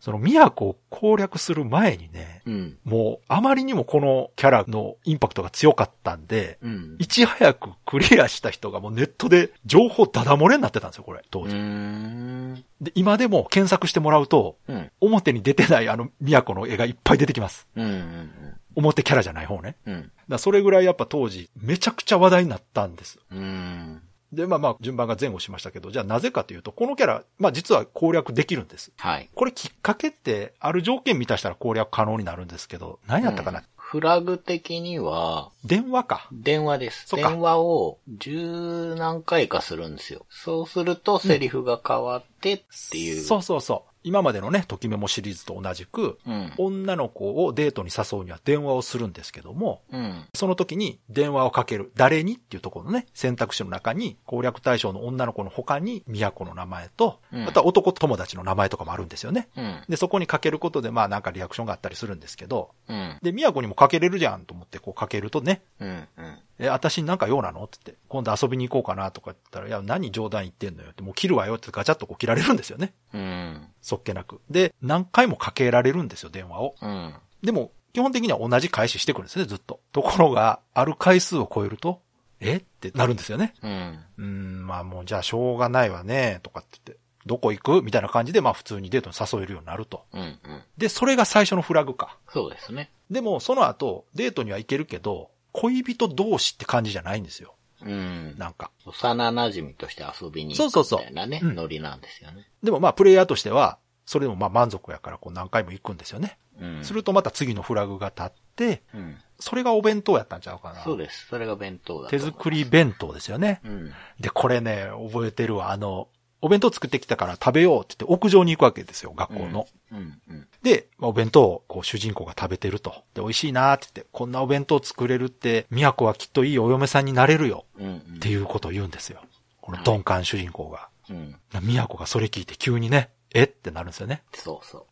[0.00, 2.78] その都を攻略する前にね、うん。
[2.84, 6.96] もうあまりにもこのキャラのインパクトが強かったんで、うん。
[6.98, 11.54] いち早くクリアした人がもうネットで情報ダダ漏れになってたんですよ、これ、当う時。
[11.56, 12.54] ん。
[12.80, 14.90] で、今でも検索してもらうと、うん。
[15.00, 17.66] 表に出てないあの都の絵がいっぱい出てきます。
[17.76, 17.84] うん。
[17.84, 18.30] うん。
[18.76, 19.76] 表キャラじゃない方ね。
[19.86, 20.12] うん。
[20.28, 23.18] だそれぐらいやっぱ当時めちゃくちゃ話題になったんです。
[23.32, 24.02] うん。
[24.32, 28.92] で、まあまあ順番が前後しましたけど、じゃあなぜかというと、このキャラ、まあ実は攻略できるんです。
[28.96, 29.28] はい。
[29.34, 36.28] これきっかけって、ある条件満たしたら攻略可能になるんですけど、何やったかな、フラグ的には、電話か。
[36.30, 37.16] 電話です。
[37.16, 40.26] 電話を十何回かするんですよ。
[40.28, 43.22] そうするとセリフが変わってっていう。
[43.22, 43.87] そうそうそう。
[44.04, 46.52] 今までのね、ときメモシリーズと同じく、うん。
[46.56, 50.24] 女の子をデートに誘うには電話をするんですけども、うん。
[50.34, 51.90] その時に電話をかける。
[51.96, 59.48] 誰にっていうところのね、選択肢の中に攻略対象の女の子の他に都の名前と、うんあとは男友達の名前とかもあるんですよね。
[59.56, 59.82] うん。
[59.88, 63.18] で、そこにかけることでまあなんかリアクションがあったりするんですけど、うん。
[63.22, 65.88] で、都にもかけれるじゃんと思ってこうかけるとね、うん。
[65.88, 66.38] うん。
[66.58, 67.64] え、私になんか用なの？
[67.64, 72.94] って言って、今度遊びに行こうかなとか言ったら、いや、何冗談言ってんのよって、もう切るわよってガチャッとこう切られるんですよね。
[73.14, 73.68] うん。
[73.80, 74.40] そっけなく。
[74.50, 76.74] で、何回もかけられるんですよ、電話を。
[76.80, 77.14] うん。
[77.42, 79.80] でも、基本的には同じ返ししてくるんですね、ずっと。
[79.92, 82.02] ところが、ある回数を超えると、
[82.40, 82.56] え？
[82.56, 83.54] ってなるんですよね。
[83.62, 83.98] うん。
[84.18, 87.82] うーん、まあもうじゃあしょうがないわね、とかって言って、どこ行く？
[87.82, 90.04] みたいな感じで、まあ普通にデートに誘えるようになると。
[90.12, 90.20] うん。
[90.20, 90.62] うん。
[90.76, 92.16] で、それが最初のフラグか。
[92.28, 92.92] そうですね。
[93.10, 97.54] でも、その後、デートには行けるけど、恋人同士って感じじゃないんですよ。
[97.82, 98.34] うん。
[98.38, 98.70] なんか。
[98.86, 102.48] 幼馴染として遊びに行くそうそうそうみたいなね、うんノリなんですよね。
[102.62, 106.38] でもまあ、プレイヤーとしては、それでもまあ満足やから、こう何回も行くんですよね。
[106.60, 106.84] うん。
[106.84, 109.16] するとまた次のフラグが立って、うん。
[109.40, 110.80] それがお弁当やったんちゃうかな。
[110.82, 111.26] そうです。
[111.28, 112.18] それが弁当だと手。
[112.18, 113.60] 作り弁当ですよね。
[113.64, 113.92] うん。
[114.20, 115.70] で、これね、覚えてるわ。
[115.70, 116.08] あの、
[116.40, 119.66] お弁当作ってきたから食べようって言って屋上に行くわけですよ、学校の。
[119.92, 120.20] うん。
[120.30, 120.48] うん。
[120.62, 122.90] で、まあお弁当をこう主人公が食べてると。
[123.14, 127.86] で、美味しいなって言って、こんなお弁当作れるって、都はきっといいお嫁さんになれるようん。
[127.86, 129.20] うんっていうことを言うんですよ。
[129.60, 130.88] この鈍感主人公が。
[131.10, 131.36] うん。
[131.52, 134.22] 都がそれ聞いて急にね、えってなるんですよね。
[134.34, 134.84] そうそう。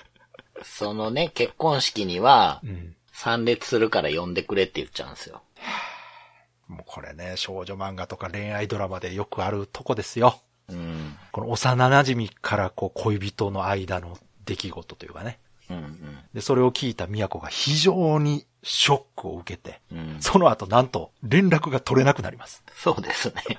[0.64, 2.94] そのね、結婚式にはう、ん。
[3.12, 5.42] 参列するから呼んでくれって言っちゃうんですよ。
[6.68, 10.40] もうこれね、少女漫画とか恋愛ドラマでよくあるとこですよ。
[10.68, 11.16] うん。
[11.32, 15.38] この幼馴染からこう恋人の間の出来事というかね。
[15.70, 16.18] うん。
[16.34, 19.98] で、それを聞いた都が非常にショックを受けて、うん。
[19.98, 20.22] うん。
[20.22, 22.62] その後なんと連絡が取れなくなります。
[22.76, 23.42] そうですね。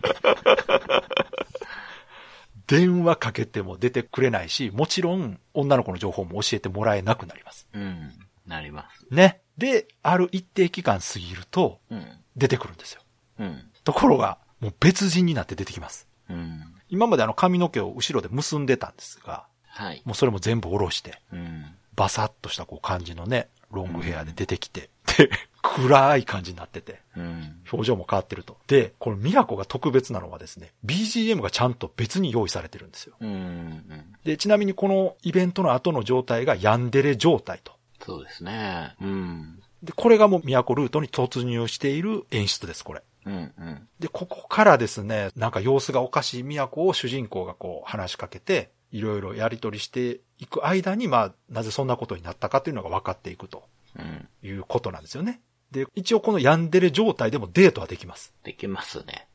[2.68, 7.68] 電話かけても出てくれないし、もちろん女の子の情報も教えてもらえなくなります。
[7.74, 8.14] うん。
[8.46, 9.08] なります。
[9.10, 9.42] ね。
[9.58, 12.06] で、ある一定期間過ぎるとうん。
[12.36, 13.02] 出てくるんですよ。
[13.40, 13.72] うん。
[13.84, 16.08] ところが、もう別人になって出てきます。
[16.30, 16.64] うん。
[16.90, 20.02] 今まであの髪の毛を後ろで結んでたんですが、はい。
[20.06, 21.66] もうそれも全部下ろして、うん。
[21.96, 25.30] バサッとしたこう感じのね、ロングヘアで出てきて、で、
[25.62, 27.62] 暗い感じになってて、うん。
[27.72, 28.58] 表情も変わってると。
[28.68, 33.16] で、この宮古が特別なのはですね、BGM がちゃんと別に用意されてるんですよ。
[33.20, 33.30] うん。
[33.30, 33.84] うん。
[34.24, 37.74] で、ちなみにこのイベントの後の状態がヤンデレ状態と。
[38.02, 38.96] そうですね。
[39.02, 39.60] うん。
[39.84, 43.04] で、これがもう宮古ルートに突入している演出です、これ。
[43.26, 43.34] うん。
[43.34, 43.88] うん。
[44.00, 53.64] で、ここからですね、なんか様子がおかしい宮古を主人公がこう話しかけて、いろいろやり取りしていく間に、まあ、なぜそんなことになったかというのが分かっていくと
[53.98, 54.28] うん。
[54.44, 55.42] いうことなんですよね。
[55.72, 58.34] で、一応このヤンデレ状態でもデートはできます。
[58.44, 59.28] できますね。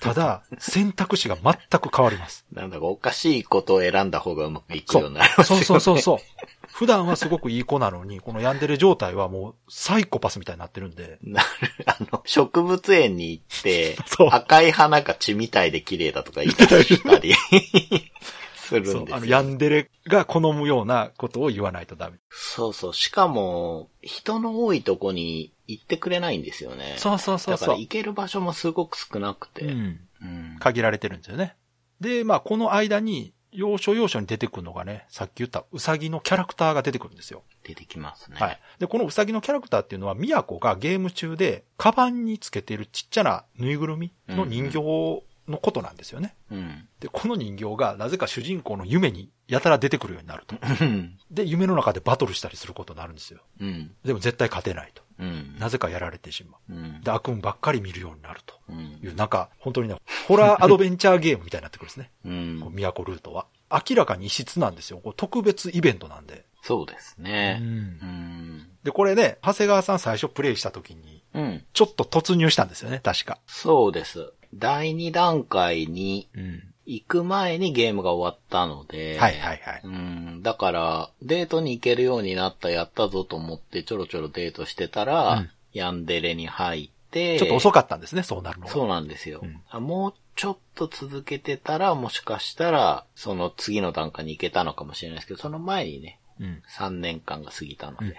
[0.00, 2.46] ただ、 選択肢が全く変わります。
[2.52, 5.64] なんだかおかしいことを選んだ方がうまくいくそようになりますよね。
[5.64, 6.46] そうそうそうそう。
[6.82, 11.46] 普段はすごくいい子なのに、このヤンデレ状態はもうサイコパスみたいになってるんで、なる、
[11.86, 13.96] あの、植物園に行って
[14.32, 17.34] 赤い花が血みたいで綺麗だとか言い出したり
[18.56, 19.06] するんですよ。
[19.12, 22.18] あの、ヤンデレが好むようなことを言わないとダメ。
[22.30, 22.94] そうそう。
[22.94, 26.96] しかも、人の多いとこに行ってくれないんですよね。
[26.96, 29.66] そうそうそうそうだから行ける場所もすごく少なくて。
[29.66, 30.00] うん。
[30.20, 31.54] うん限られてるんですよね。
[32.00, 37.44] で、まあ、この間に、要所要所に出てくるのがね、さっき言ったウサギのキャラクターが出てくるんですよ。
[37.62, 38.38] 出てきますね。
[38.38, 38.60] はい。
[38.78, 44.78] で、このウサギのキャラクターっていうのは、ミヤコがゲーム中で、カバンにつけているちっちゃなぬいぐるみの人形
[45.48, 46.34] のことなんですよね。
[46.50, 46.88] うん。
[47.00, 50.56] で、この人形が、なぜか主人公の夢にやたら出てくるようになると。
[50.80, 51.18] うん。
[51.30, 53.40] で、夢の中でバトルしたりすることになるんですよ。
[53.60, 53.94] うん。
[54.04, 55.01] でも絶対勝てないと。
[55.18, 55.56] うん。
[55.58, 56.72] なぜかやられてしまう。
[56.72, 57.00] うん。
[57.02, 59.96] で、悪夢ばっかり見るようになるとうんいう、なんか、本当にね、
[60.28, 62.10] ホラーアドベンチャーゲームみたいになってくるんですね。
[62.24, 63.46] うんこう都ルートは。
[63.70, 64.98] 明らかに異質なんですよ。
[64.98, 66.44] こう特別イベントなんで。
[66.62, 67.58] そうですね。
[67.60, 68.68] うんうん。
[68.84, 71.64] で、これね、長谷川さん最初プレイした時に、うん。
[71.72, 73.38] ちょっと突入したんですよね、確か。
[73.46, 74.32] そうです。
[74.54, 76.71] 第2段階にうん。
[76.86, 79.80] 行く前にゲームが終わったので、はいはいはい。
[79.84, 80.42] うん。
[80.42, 88.72] だから、デートに行けるようになった、やったぞと思ってちょろちょろデートしてたら、うんヤンデレに入って、ちょっと遅かったんですね、そうなるのが。
[88.72, 96.62] そうなんですよ、うんあもうちょっと続けてたら、もしかしたら、その次の段階に行けたのかもしれないですけど、その前にね、うん。
[96.68, 98.06] 3年間が過ぎたのうん。
[98.06, 98.18] うんで。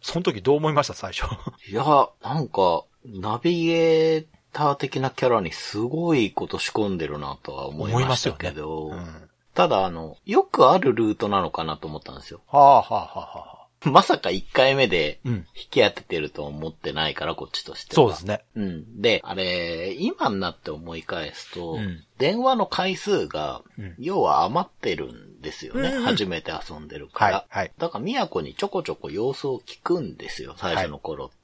[0.00, 1.24] その時どう思いました、最初？
[1.68, 1.84] いや、
[2.22, 12.40] なんか、ナビゲーター的なキャラにすごいこと仕込んでるなとは思いましたけど、ねうんただあの、よくあるルートなのかなと思ったんですよ。
[12.46, 13.90] はあはあはあはあ。
[13.90, 15.32] まさか1回目でうん。
[15.32, 17.94] 引き当ててると思ってないから、こっちとしては。
[17.96, 18.44] そうですね。
[18.54, 19.00] うん。
[19.00, 25.88] で、あれ、今になって思い返すと、うん電話の回数が、うん要は余ってるんですよね。
[25.88, 27.36] うんうん初めて遊んでるから。
[27.36, 31.36] はいはいだから、宮古にちょこちょこ様子を聞くんですよ、最初の頃って。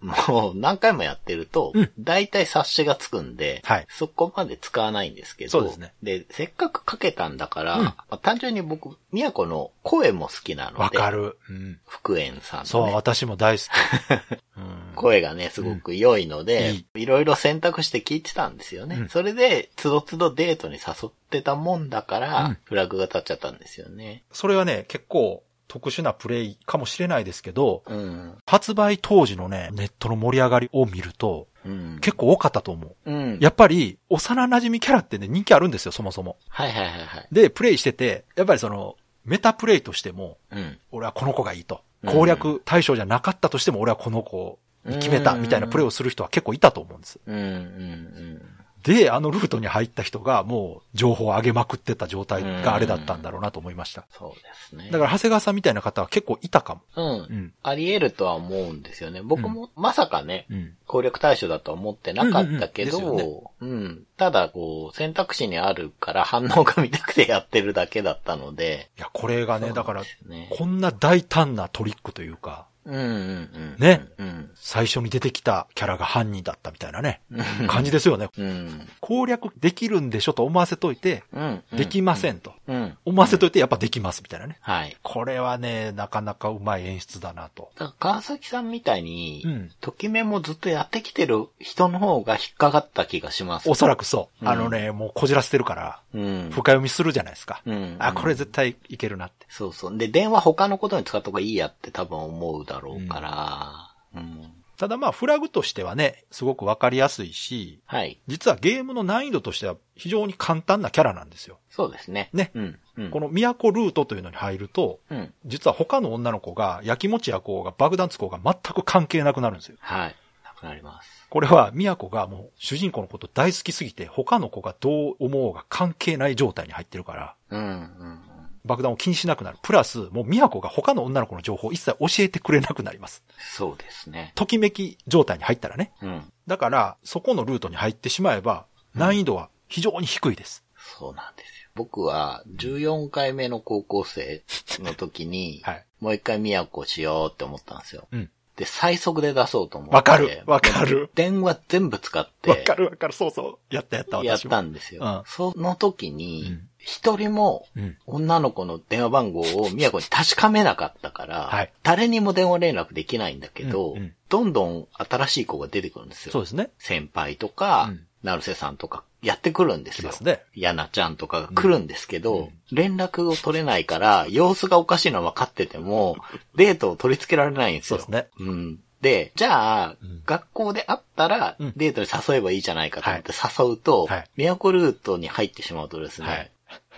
[0.00, 11.38] もう、何回もやってると、うん大体察しがつくんで、はいそこまで使わないんですけど、そうですねで、せっかくかけたんだから、うんまあ単純に僕、宮古の声も好きなので、わかる。
[11.48, 11.78] うん。
[11.86, 12.68] 福縁さんの、ね。
[12.68, 13.68] そう、私も大好き。
[14.56, 14.92] うん。
[14.94, 18.96] 声がね、すごく良いので、うんいろいろ選択して聞いてたんですよね。
[18.96, 24.24] うんそれで、つどつどデートに誘ってたもんだから、うんフラグが立っちゃったんですよね。
[24.32, 28.38] それはね、結構特殊なプレイかもしれないですけど、うん。
[28.46, 31.98] 発売当時のね、ネットの盛り上がりを見ると、うん。
[32.00, 33.10] 結構多かったと思う。
[33.10, 33.38] うん。
[33.40, 36.36] やっぱり、幼馴染キャラってね、人気あるんですよ、そもそも。
[36.48, 37.28] はいはいはいはい。
[37.32, 40.78] で、プレイしてて、やっぱりその、メタプレイとしても、うん。
[40.92, 41.76] 俺はこの子がいいと。
[41.76, 47.18] うん攻略対象じゃなかったとしても、俺はこの子に決めた、みたいなプレイをする人は結構いたと思うんです。
[47.26, 47.36] うん。
[47.36, 48.42] うん。
[48.86, 54.06] で、あのルートに入った人がもう情報を上げまくってた状態があれだったんだろうなと思いました。
[54.16, 54.90] そうですね。
[54.92, 56.80] だから長谷川さんみたいな方は結構いたかも。
[56.94, 57.04] うん。
[57.04, 57.52] うん。
[57.64, 59.22] あり得るとは思うんですよね。
[59.22, 60.76] 僕も、まさかね、うん。
[60.86, 64.06] 攻略対象だとは思ってなかったけど、うんうんうんうん。
[64.16, 70.48] ただ、こう、選択肢にあるから反応が見たくてやってるだけだったので、いや、これがね、だから、ね。
[70.56, 73.76] こんな大胆なトリックというか、うんうんうん。
[73.78, 74.50] ねうん。
[74.54, 77.66] 最初に出てきたキャラが犯人だったみたいなね、うん。
[77.66, 78.28] 感じですよね。
[78.36, 78.88] うん。
[79.00, 81.62] 攻略できるんでしょと思わせといて、うん。
[81.72, 82.54] できませんと。
[82.68, 82.96] うん。
[83.04, 84.58] 思わせといてやっぱできますみたいなね。
[84.60, 84.96] はい。
[85.02, 87.70] これはね、なかなかうまい演出だなと。
[87.76, 93.68] だから川崎さんみたいに、うんときめもずっとやってきてる人の方が引っかかった気がします。
[93.68, 94.44] おそらくそう。
[94.44, 96.50] うんあのね、もうこじらせてるから、うん。
[96.50, 97.62] 深読みするじゃないですか。
[97.66, 97.96] うん。
[97.98, 99.46] あ、これ絶対いけるなって。
[99.48, 99.98] そうそう。
[99.98, 104.52] で、電話他のことに使った方がいいやって多分思うだろうから、うん。
[104.76, 108.20] ただまあ、フラグとしてはね、すごくわかりやすいし、はい。
[108.26, 111.58] 実はゲームの難易度としては非常に簡単なキャラなんですよ。
[111.70, 112.28] そうですね。
[112.34, 112.78] ねうん。
[112.98, 113.10] うん。
[113.10, 115.32] この都ルートというのに入ると、うん。
[115.46, 119.76] 実は他の女の子が、焼きもち焼こうが爆弾つこうが全く関係なくなるんですよ。
[119.80, 120.16] はい。
[120.44, 121.26] なくなります。
[121.30, 127.60] これは、宮子がもう主人公のこと大好きすぎて、他の子がどう思おうが関係ない状態に入ってるから、うん。
[127.60, 128.20] うん。
[128.66, 129.58] 爆弾を気にしなくなる。
[129.62, 133.22] プラス、もう宮子が他の女の子の情報を一切教えてくれなくなります。
[133.56, 134.32] そうですね。
[134.34, 135.92] ときめき状態に入ったらね。
[136.02, 136.32] うん。
[136.46, 140.64] だから、そこのルートに入ってしまえば、難易度は非常に低いです。
[140.76, 141.70] そうなんですよ。
[141.74, 144.42] 僕は14回目の高校生
[144.80, 145.84] の時に、 はい。
[146.00, 148.06] もう一回宮古しようって思ったんですよ。
[148.12, 148.30] うん。
[148.56, 149.96] で、最速で出そうと思って。
[149.96, 152.50] わかるわかる電話全部使って。
[152.50, 153.12] わかるわかる。
[153.12, 153.74] そうそう。
[153.74, 154.22] やったやった。
[154.24, 155.04] やったんですよ。
[155.04, 157.96] うんその時うにん、一人もうん。
[158.06, 166.32] 女の子の電話番号を宮古に確かめなかったから、はい誰にも電話連絡できないんだけど、うんうんどんどん新しい子が出てくるんですよ。
[166.32, 166.70] そうですね。
[166.78, 170.10] 先輩とか、うん成瀬さんとかやってくるんですよ。
[170.10, 170.42] すね。
[170.52, 176.16] やなちゃんとかが来るんですけど、うん連絡を取れないから、様子がおかしいのは分かってても、
[176.56, 178.00] デートを取り付けられないんですよ。
[178.00, 178.28] そうですね。
[178.40, 178.80] うん。
[179.00, 186.50] で、じゃあ、うん学校で会ったらうん、デートに誘えばいいじゃないかと思って誘うと、はい都ルートに入ってしまうとですね、はい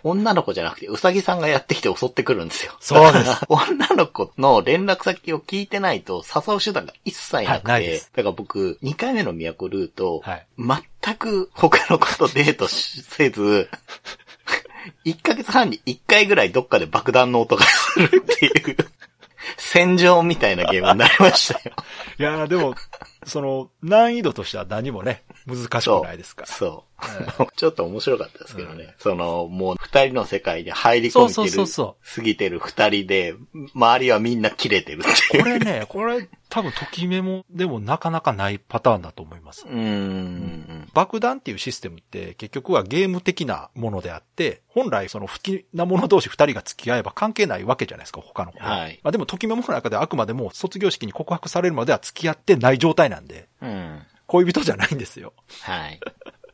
[0.03, 2.77] 女の子じゃなくて、うさぎさんがやってきて襲ってくるんですよ。
[2.81, 3.41] そうです。
[3.49, 10.47] 女の子の連絡先を聞いてないと、誘う手段が一切なくて、はいだから僕、2回目の都ルート、はい。
[11.05, 13.69] 全く他の子とデートしせず、
[15.05, 18.77] 1ヶ月半に1回ぐらいどっかで爆弾の音がするっていう、
[19.57, 21.75] 戦場みたいなゲームになりましたよ。
[22.19, 22.75] いやーでも、
[23.25, 26.49] その、難易度としては何もね、難しくないですから。
[26.49, 26.89] そう。
[27.57, 28.95] ちょっと面白かったですけどね。
[28.99, 33.35] その、もう二人の世界に入り込みてる、そうそうそうそ過ぎてる二人で、
[33.75, 35.39] 周りはみんな切れてるって。
[35.39, 39.67] これね、これ多分、ときめも、でもなかなかないパターンだと思います。
[39.67, 40.89] うーん。
[40.93, 48.79] 爆弾っていうシステムって結局はゲーム的なものであって、本来その好きな者同士二人が付き合えば関係ないわけじゃないですか、他の子は。
[48.79, 54.03] はいまあでも、ときめもの中ではあくまでも卒業式に告白されるまでは付き合ってない状態なんで、うん。
[54.29, 55.33] 恋人じゃないんですよ。
[55.62, 56.01] はい。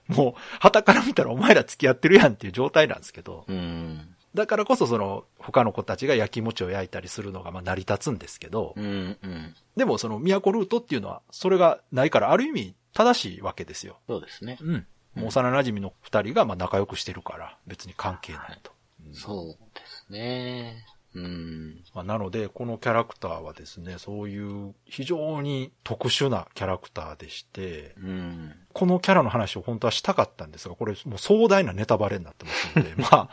[0.09, 4.15] もう、旗から見たらお前ら付き合ってるやんっていう状態なんですけど、うん。
[4.35, 8.85] だからこそその、他の子たちが焼き餅を焼いたりするのがまあ成り立つんですけどう、ん。
[8.85, 9.55] うん。
[9.77, 13.99] でもその、都ルートっていうのは、それがないから、ある意味正しいわけですよ。
[14.09, 14.59] そうですね。
[14.61, 14.87] うん。
[15.15, 18.73] もう幼馴染の二人がまあ仲良くしてるから、別に関係ないと。
[19.13, 20.85] そうですね。
[21.15, 21.85] うん。
[21.95, 28.53] まあ、なので、このキャラクターはですね、そういう非常に特殊なキャラクターでして、うん。
[28.73, 33.31] このキャラの話を本当はしたかったんですが、これもう壮大なネタバレになってますので、 まあ、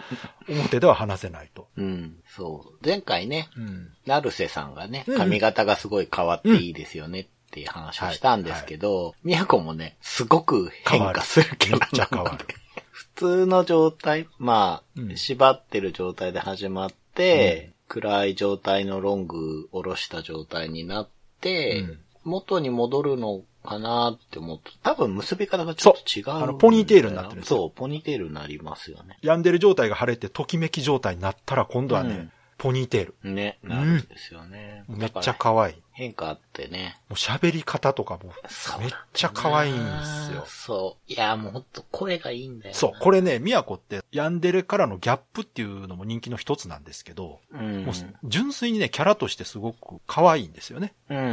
[0.48, 1.68] 表では話せないと。
[1.76, 2.16] うん。
[2.28, 2.86] そう。
[2.86, 3.94] 前回ね、うん。
[4.06, 12.62] 成瀬さんがねうん、髪型がすごい変わっていいですよねっていう話をしたんですけど、宮古もね、すごく変化するキャラなのでる。
[12.92, 21.10] 普通の状態、まあ、うん縛ってる状態で始まって、暗い状態のロング下ろした状態になっ
[21.42, 26.30] て、うん元に戻るのかなって思って、多分結び方がちょっと違う。
[26.30, 29.18] あのポニーテールになってるんですよそう、ポニーテールになりますよね。
[29.24, 33.34] ヤンデレ状態が晴れて、ときめき状態になったら、今度はね、うんポニーテール。
[33.34, 34.84] ね、なるんですよね。
[34.88, 35.76] めっちゃ可愛い。
[35.94, 37.00] 変化あってね。
[37.10, 38.32] もう喋り方とかも、
[38.80, 39.82] めっちゃ可愛いんで
[40.30, 40.44] すよ。
[40.46, 41.12] そう。
[41.12, 42.78] いや、もうほんと声がいいんだよな。
[42.78, 47.84] そう、これね、宮古って、ヤンデレからのギャップっていうのも人気の一つなんですけど、うん。
[47.84, 47.96] もう
[48.26, 50.94] 純粋にね、キャラとしてすごく可愛いんですよね。
[51.10, 51.26] うんうん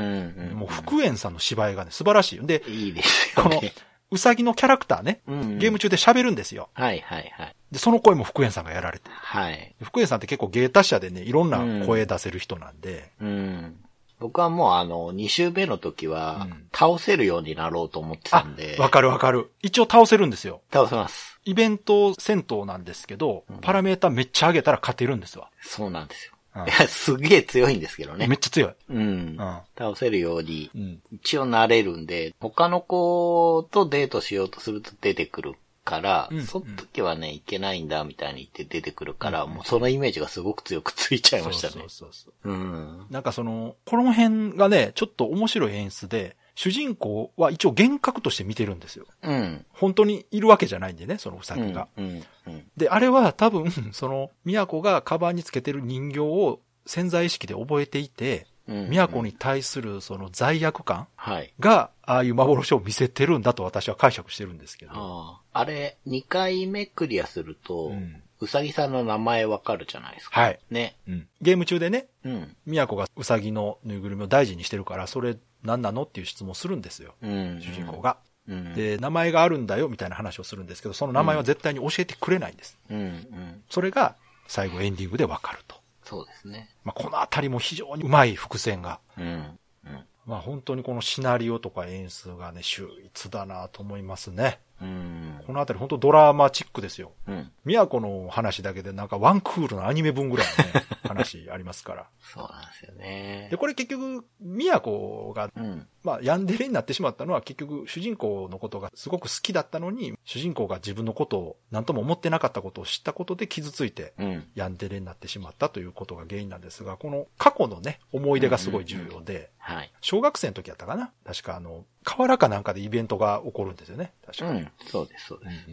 [0.50, 0.56] うん。
[0.56, 2.46] もう福円さんの芝居がね、素晴らしい。
[2.46, 3.74] で、いいですよこのね。、
[4.10, 6.68] うさぎのキャラクターね、うんゲーム中で喋るんですよ。
[6.74, 7.54] はいはいはい。
[7.70, 9.14] で、その声も福円さんがやられてる。
[9.14, 9.74] はい。
[9.82, 13.76] 福円さんって結構芸達者でね、いろんな声出せる人なんで、うん。
[14.18, 19.50] 僕はもうあの、2週目の時はうん、倒せるようになろうと思ってたあんで。、わかるわかる。
[19.62, 20.62] 一応倒せるんですよ。
[20.72, 21.38] 倒せます。
[21.44, 25.50] イベント戦闘なんですけど、パラメータめっちゃ上げたら勝てるんですわ。
[25.62, 26.32] そうなんですよ。
[26.62, 28.36] うんいや、すげえ強いんですけどねめ。
[28.36, 28.74] っちゃ強い。
[28.90, 29.36] うんうん。
[29.76, 31.02] 倒せるようにう、ん。
[31.12, 41.72] 一応なれるんで、他の子とデートしようとすると出てくるから、うんその時はね、いけないんだみたいに言って出てくるから、もうそのイメージがすごく強くついちゃいましたね。
[41.72, 42.50] そうそうそうそう。
[42.50, 43.06] うん。
[43.10, 49.06] なんかその、この辺がね、ちょっと面白い演出で、主人公は一応幻覚として見てるんですよ。
[49.22, 49.64] うん。
[49.70, 51.68] 本当にいるわけじゃないんでね、そのウサうん。
[51.68, 51.86] ギが。
[51.96, 52.24] うん。
[52.48, 52.64] うん。
[52.76, 58.90] で、あれは多分、その、都がカバンにつけてる人形を潜在意識で覚えていて、うん。
[58.90, 61.54] 都に対するその罪悪感はい。
[61.60, 64.92] が、ああいう幻を見せてるんだと私は解釈してるんですけど。
[64.94, 65.60] ああ。
[65.60, 70.40] あれ、2回目クリアすると、ううんさぎさんの名前わかるじゃないですか。
[70.40, 70.60] はい。
[70.70, 70.96] ね。
[71.08, 72.56] うんゲーム中でね、うん。
[72.66, 76.02] 都がウサギのぬいぐるみを大事にしてるから、それ何なの？
[76.02, 77.14] っていう質問をするんですよ。
[77.22, 77.60] うん。
[77.60, 78.00] 主人公。
[78.00, 78.18] が。
[78.48, 78.74] うん。
[78.74, 82.78] で、名前があるんだよみたいな話をするんですけど、その名前は絶対に教えてくれないんです。
[82.90, 82.98] うん。
[82.98, 83.62] うん。
[83.68, 84.16] それが
[84.46, 85.76] 最後エンディングでわかると。
[86.04, 86.70] そうですね。
[86.84, 89.00] まあ、このあたりも非常にうまい伏線が。
[89.18, 89.24] うん。
[89.24, 90.04] うん。
[90.24, 94.60] まあ、本当にこのシナリオとか演出がね、秀逸だなと思いますね。
[94.80, 95.40] うん。
[95.46, 97.12] このあたり本当ドラマチックですよ。
[97.26, 97.50] うん。
[97.64, 102.06] 宮古の話だけでなんかワンクールのアニメ分ぐらいのね、話ありますから。
[102.20, 103.56] そうなんですよねで、。
[103.56, 105.86] これ結局、宮古が、うん。
[106.04, 114.48] まあ、ヤンデレになってしまったのは結局主人公のことがすごく好きだったのに、主人公が自分のことを何とも思ってなかったことを知ったことで傷ついて、うん。
[114.54, 119.92] ヤンデレになってしまったということが原因なんですが、この過去のね、思い出がすごい重要で、はい。
[120.00, 121.12] 小学生の時やったかな？
[121.26, 124.14] 確かあの、河原かなんかでイベントが起こるんですよね。
[124.24, 124.48] 確か。
[124.48, 124.68] うん。
[124.86, 125.66] そうです、そうです。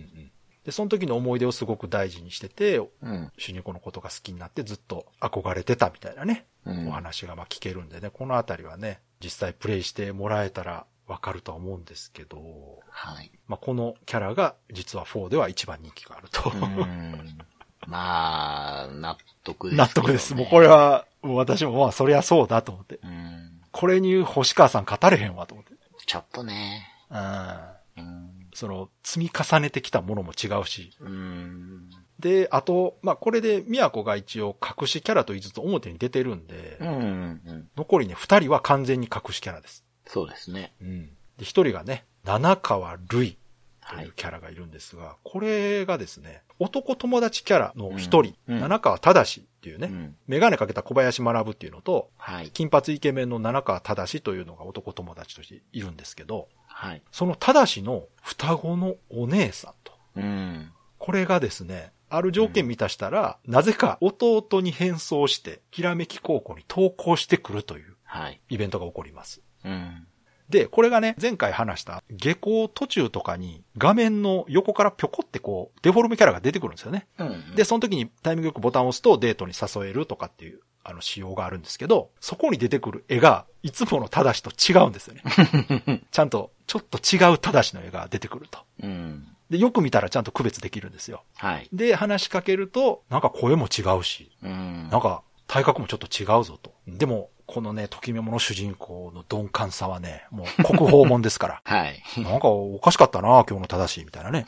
[0.66, 3.32] で、その時の思い出をすごく大事にしてて、うん。
[3.38, 12.38] 主人公のことが好きになってずっと憧れてたみたいなね、うんお話がまあ聞けるんでね、このあたりはね、実際プレイしてもらえたらわかるとは思うんですけど、
[12.90, 13.32] はい。
[13.48, 16.52] まあこのキャラが実は4では一番人気があると。
[16.54, 17.38] うん。
[17.88, 20.34] まあ、納得です、納得です。
[20.34, 20.68] もうこれ。
[20.68, 23.00] は、もう私もまあそりゃそうだと思って。
[23.04, 23.55] うん。
[23.76, 25.74] これに星川さん語れへんわと思って。
[26.06, 26.88] ちょっとね。
[27.12, 28.04] うん。
[28.04, 28.30] うん。
[28.54, 30.92] その、積み重ねてきたものも違うし。
[31.02, 31.90] うん。
[32.18, 36.88] で、あと、まあこれで宮古が一応隠しキャラと言いつつ表に出てるんで、うん。
[36.88, 36.94] う
[37.52, 37.70] ん。
[37.76, 39.84] 残りね、二人は完全に隠しキャラです。
[40.08, 40.74] そうですね。
[40.82, 41.08] うん。
[41.38, 43.38] で、一人がね、七川類
[43.82, 49.26] とはいいうキャラがいるんですが、これがですね、男友達キャラの一人、うんうん七川正
[49.66, 50.16] っていうね、うん。
[50.28, 52.52] メガネかけた小林学っていうのと、はい。
[52.52, 57.02] 金髪イケメンの七川正というのが男友達としているんですけど、はい。
[57.12, 59.94] その正の双子のお姉さんと。
[60.18, 60.72] うん。
[61.00, 68.40] これがですね、ある条件満たしたら、なぜか弟に変装して、きらめき高校に登校してくるというはい。
[68.50, 69.42] イベントが起こります。
[69.64, 70.08] うん。
[70.50, 77.08] で、これがね、前回話した下校途中とかに画面の横からぴょこってこう、デフォルメキャラが出てくるんですよね。
[77.18, 77.56] うん。
[77.56, 85.24] で、、その時にタイミングよくボタンを押すとデートに誘えるとかっていう、あの仕様があるんですけど、そこに出てくる絵が、いつもの正しと違うんですよね。
[86.12, 88.60] ちゃんと、ちょっと違う正しの絵が出てくると。
[88.84, 89.28] うん。
[89.50, 91.24] で、よく見たらちゃんと区別できるんですよ。
[91.38, 91.68] はい。
[91.74, 94.90] で、話しかけると、なんか声も違うし、うん。
[94.92, 96.74] なんか体格もちょっと違うぞと。
[96.88, 101.62] でも、このね、ときめもの主人公の鈍感さはね、もう国宝門ですから。
[101.66, 102.02] はい。
[102.18, 104.46] なんかおかしかったな、今日の正しいみたいなね。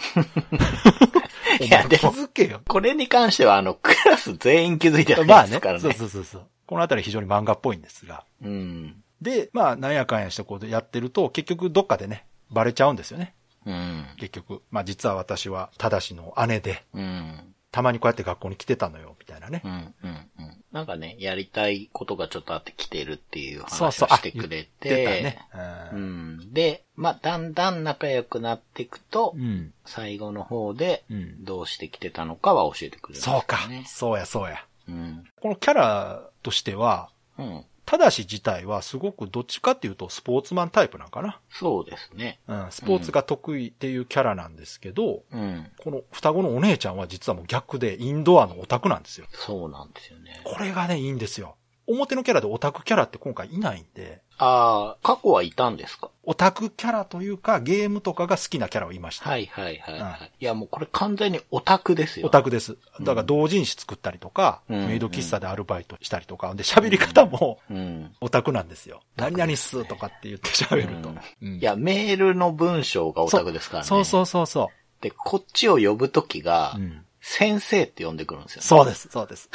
[1.61, 2.61] いや、で気も、づけよ。
[2.67, 5.79] これに関しては、あの、クラス全員気づいてないまあねですからね。
[5.79, 6.47] そうそうそうそう。
[6.65, 8.23] このあたり非常に漫画っぽいんですが。
[8.43, 9.03] うん。
[9.21, 13.33] で、まあ、なんやかんやしてこうやってると、結局どっかでね、バレちゃうんですよね。
[13.65, 14.05] うん。
[14.17, 14.61] 結局。
[14.71, 17.53] まあ実は私は、正しの姉で、うん。
[17.77, 19.67] たまにこうやって学校に来てたのよ、みたいなねう。
[19.67, 19.71] ん。
[19.71, 20.29] うん。
[20.39, 20.63] うん。
[20.71, 24.69] なんかね、やりたいことがちょっとあって来てるっていう話をしてくれて。
[24.81, 25.47] 言ってたね。
[25.93, 26.53] ううんん。
[26.53, 29.73] で、まあ、だんだん仲良くなっていくと、うん。
[29.85, 31.45] 最後の方でう、ん。
[31.45, 33.83] どうしてきてたのかは教えてくれるんですよそうかね。。
[33.85, 34.65] そうや、そうや。
[34.89, 35.23] うん。
[35.39, 37.63] このキャラとしては、うん。
[37.87, 41.39] ただし自体はすごくどっちかっていうとスポーツマンタイプなんかな。
[41.49, 42.41] そうですね。
[42.45, 45.71] うん、スポーツが得意っていうキャラなんですけど、うん。
[45.81, 49.25] この双子のお姉ちゃんは実はもう逆でインドアのオタクなんですよ。
[49.31, 50.41] そうなんですよね。
[50.43, 51.55] これがね、いいんですよ。
[51.87, 56.09] 表のキャラでオタクキャラって今回いないんで、ああ、過去はいたんですか？
[56.23, 59.29] オタクキャラというかゲームとかが好きなキャラはいました。
[59.29, 62.27] はいはいはい、はいうんいやもうこれ完全にオタクですよ。
[62.27, 62.77] オタクです。
[62.99, 68.11] だから同人誌作ったりとか、うんメイド喫茶でアルバイトしたりとか、で喋り方もうん。
[68.21, 69.01] オタクなんですよ。
[69.15, 71.09] 何々っすとかって言って喋ると。
[71.41, 73.87] うんいや、メールの文章がオタクですからね。
[73.87, 74.69] そうそうそうそ
[75.01, 76.79] で、こっちを呼ぶときが、う。
[76.79, 77.03] うん。
[77.19, 78.65] 先生って呼んでくるんですよ、ね。
[78.65, 79.49] そうです、そうです。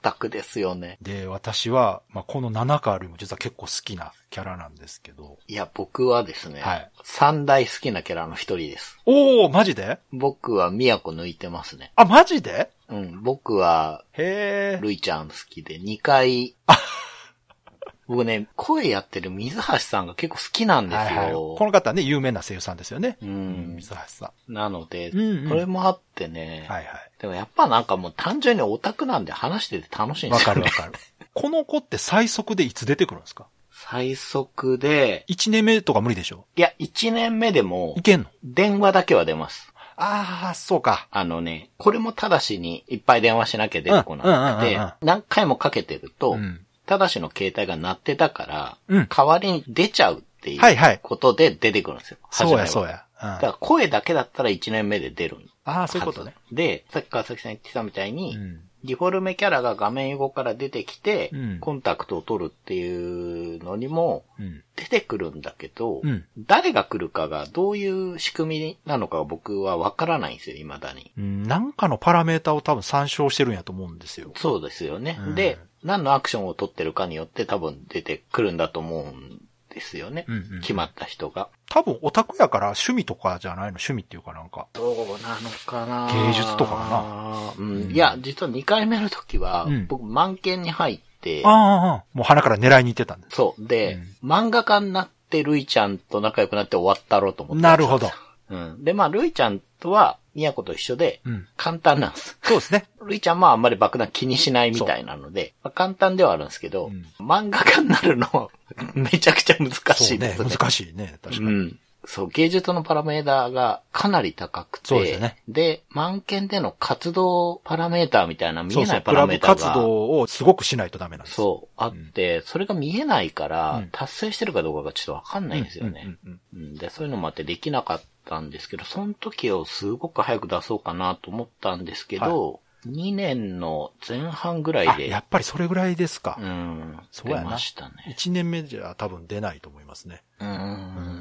[0.00, 0.96] オタクですよね。
[1.02, 5.38] で、私は、まあ、この七川類も実は結構好きなキャラなんですけど。
[5.46, 8.98] いや、僕はですね、はい三大好きなキャラの一人です。
[9.04, 9.98] おー、マジで？
[10.12, 11.92] 僕は宮古抜いてますね。
[11.96, 12.70] あ、マジで？
[12.88, 14.82] うん、僕は、へー。
[14.82, 16.54] ルイちゃん好きで、2回、
[18.08, 20.98] 僕ね、声やってる水橋さんが結構好きなんですよ。
[20.98, 21.32] はいはい。
[21.32, 23.18] この方ね、有名な声優さんですよね。
[23.22, 26.72] うん水橋さなので、うんうんこれもあってね、ん。
[26.72, 30.30] はいはでもやっぱなんかもう単純にオタクなんで話してて楽しいい。
[30.30, 30.62] んですよね。
[30.62, 31.04] わかるわかる。
[31.34, 33.46] この子って最速でいつ出てくるんですか？
[33.72, 36.44] 最速で、?1 年目とか無理でしょ？
[36.56, 38.26] いや、1年目でもい、けんの？
[38.42, 39.72] 電話だけは出ます。
[39.96, 41.08] ああ、そうか。
[41.10, 46.64] あのね、これもただしにいっぱい電話しなきゃ出てこなくんうんうんうん、何回もかけてると、うん。
[46.86, 52.18] ただしの携帯が鳴ってたから、うん代わりに出ちゃうっていはいはいうことで出てくるんですよ。
[52.30, 52.90] そうや、そうや。
[52.90, 53.04] や。
[53.22, 55.36] うんだから声だけだったら1年目で出る。
[55.70, 56.34] ああ、そういうことね。。
[56.52, 58.60] で、さっき川崎さん言ってたみたいに、うん。
[58.82, 64.62] ディフォルメキャラが画面横から出てきて、うんコンタクトを取るっていうのにもうん。
[64.76, 71.12] 出てくるんだけど、うん誰が来るかがどういう仕組みなのかが僕はわからないんですよ、未だに。
[71.18, 74.32] うんなんかのパラメータを多分参照してるんやと思うんですよ。
[74.36, 75.18] そうですよね。
[75.20, 79.40] うんで、何のアクションを取ってるかによって多分出てくるんだと思うん
[79.72, 80.24] ですよね。
[80.28, 81.48] うんうん決まった人が。
[81.68, 83.78] 多分オタクやから趣味とかじゃないの？
[83.78, 84.66] 趣味っていうかなんか。
[84.72, 86.08] どうなのかな？
[86.12, 87.64] 芸術とかかな。
[87.64, 87.90] うん。
[87.92, 93.36] いや、実は2回目の時は、うん僕、満研に入って、ああああ、もう鼻から狙いに行ってたんです。
[93.36, 93.66] そう。
[93.66, 97.62] で、漫画家になってるいちゃんと仲良くなって終わったろうと思って。
[97.62, 98.10] なるほど。
[98.50, 98.84] うん。
[98.84, 102.38] で、まあ、るいちゃんとは、みやこと一緒で、うん簡単なんです。
[102.42, 102.86] そうですね。
[103.02, 108.50] るいちゃんはあんまり爆弾気にしないみたいなので、まあ、簡単ではあるんですけど、うん漫画家になるの、
[108.94, 110.42] めちゃくちゃ難しそねいうです。
[110.42, 110.48] ね。
[110.50, 111.18] 難しいね。
[111.22, 111.46] 確かに。
[111.46, 111.78] うん。
[112.06, 118.96] そう、芸術のパラメーターがかなり高くて、そうですよねで、満件での活動パラメーターみたいな見そうそう。
[118.96, 121.36] えないパクラメーターが、活動をすごくしないとダメなんです。
[121.36, 126.16] そう、あって、それが見えないから、うん達成してるかどうかがちょっとわかんないんですよね。
[126.24, 136.44] うんうんうんうんで、そういうのもあってできなかったんですけど、その時をすごく早く出そうかなと思ったんですけど、2年の前半ぐらいあ、で、やっぱりそれぐらいですかう。
[136.46, 137.94] ん、そうやな出ましたね。
[138.16, 140.22] 1年目じゃ多分出ないと思いますね。
[140.38, 140.52] うんう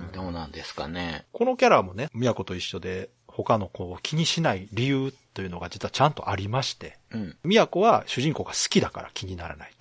[0.08, 1.26] ん、どうなんですかね。
[1.34, 9.72] このキャラもね、宮子と一緒で、他の子を気にしない理由というのが実はちゃんとありまして、うん、宮子は主人公が好きだから気にならない。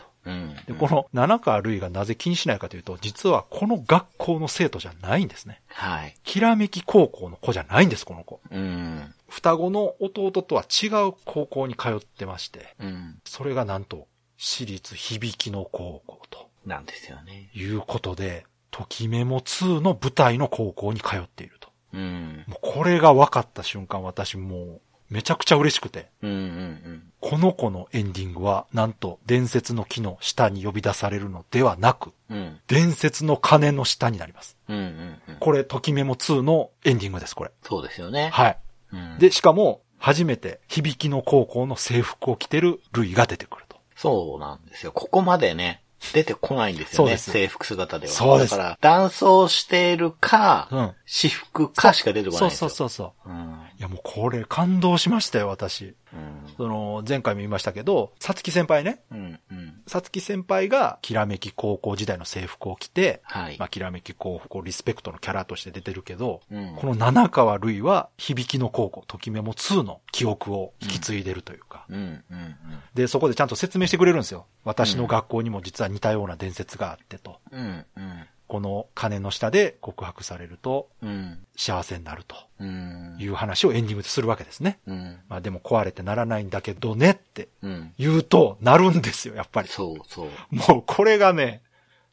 [0.67, 5.63] で、この七川るいがなぜ気にしないかというと、実はこの学校の生徒じゃないんですね。
[5.69, 6.15] はい。
[6.25, 8.41] きらめき高校の子じゃないんです、この子。
[8.51, 13.19] うん、双子の弟とは違う高校に通ってまして、うん。
[13.25, 14.07] それがなんと、
[14.37, 17.51] 私立響きの高校となんですよね。
[17.55, 21.69] いうことで、ときメモ2の舞台の高校に通っていると。
[21.95, 22.45] うん。
[22.47, 24.81] もうこれが分かった瞬間、私もう、
[25.11, 32.37] めちゃくちゃ嬉しくて、うん、うん、この子のエンディングは、なんと、伝説の木の下に呼び出されるのではなく、うん。
[32.37, 34.57] うん、伝説の鐘の下になります。
[34.69, 34.83] うん、うん。
[35.29, 37.51] うんこれ、ときメモ2のエンディングです、これ。
[37.63, 38.31] そうですよね。
[38.33, 38.59] はい。
[38.93, 43.79] うん、で、しかも、初めて、響きの高校の制服を着てるルイが出てくると。
[43.97, 44.93] そうなんですよ。
[44.93, 45.83] ここまでね、
[46.13, 47.17] 出てこないんですよね。
[47.17, 48.13] 制服姿では。
[48.13, 52.69] そうですだから、男装しているか、うん私服かしか出てこないそうんですよ。
[52.69, 53.31] そうそうそう。
[53.31, 53.61] うん。
[53.79, 55.95] いやもうこれ感動しましたよ、私。
[56.13, 56.53] うん。
[56.57, 59.03] その、前回も言いましたけど、さつき先輩ね。
[59.13, 59.41] うん。
[59.53, 59.83] うん。
[59.87, 63.57] さつき先輩が、きらめき高校時代の制服を着て、はい。
[63.57, 71.97] まあ、きらめき高校リスペクトのキャラとして出てるけど、うんこの七川るいは、響きの高校、ときメモ2の記憶を引き継いでるというか、うん。
[71.97, 72.03] うん。
[72.33, 72.57] うん。
[72.95, 74.47] で、そこでちゃんと説明してくれるんですよ。
[74.65, 77.39] 私の学校にも実は似たような伝説があってと。
[77.53, 77.87] うん。
[77.97, 78.27] うん。
[78.49, 81.39] この鐘の下で告白されるとうん。
[81.57, 83.17] 幸せになるとうん。
[83.21, 84.81] いう話をエンディングでするわけですね。
[84.87, 85.19] うん。
[85.29, 87.93] まあでも壊れてならないんだけどねってうん。
[87.99, 89.69] 言うとなるんですよ、やっぱり。
[89.69, 90.29] そうそう。
[90.51, 91.63] もうこれがね、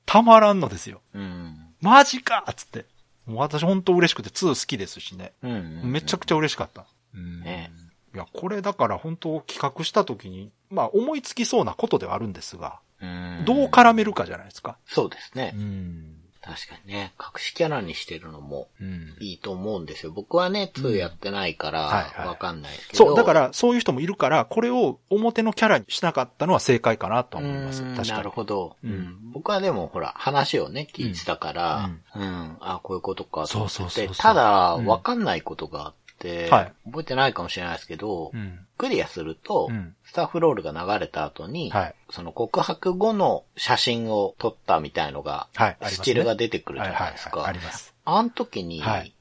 [0.05, 1.01] たまらんのですよ。
[1.13, 1.57] うん。
[1.81, 2.85] マジかっつって。
[3.25, 5.33] もう私本当嬉しくて2好きですしね。
[5.41, 5.81] うん。
[5.91, 6.85] めちゃくちゃ嬉しかった。
[7.13, 7.71] うんね
[8.13, 13.43] いや、これだから本当企画した時に、まあ思いつきそうなことではあるんですが、うん。
[13.45, 14.77] どう絡めるかじゃないですか。
[14.85, 15.51] そうですね。
[15.51, 16.14] ん。
[16.45, 19.15] 確かにね、隠しキャラにしてるのもうん。
[19.19, 20.11] いいと思うんですよ。
[20.11, 23.05] 僕はね、2やってないかはいはいら、わかんないですけど。
[23.07, 27.81] そう、だからそういう人もいるから、これを表のキャラにしなかったのは正解かなとうは思います。
[27.81, 28.09] ん、確かに。
[28.09, 29.31] なるほど、ううんん。
[29.33, 36.04] 僕はでもほら、話をね、聞いてたから、ううんん、あ、こういうことかと思ってそうそうそうそうただ、うんわかんないことがあって、
[36.49, 36.73] はい。
[36.85, 38.59] 覚えてないかもしれないですけど、うん。
[38.77, 39.95] クリアすると、うん。
[40.03, 41.95] スタッフロールが流れた後に、はい。
[42.09, 45.77] その告白後の写真を撮ったみたいのが、はい。
[45.83, 47.45] スチルが出てくるじゃないですか。
[47.45, 47.93] あります。
[48.05, 49.13] あの時に、はい。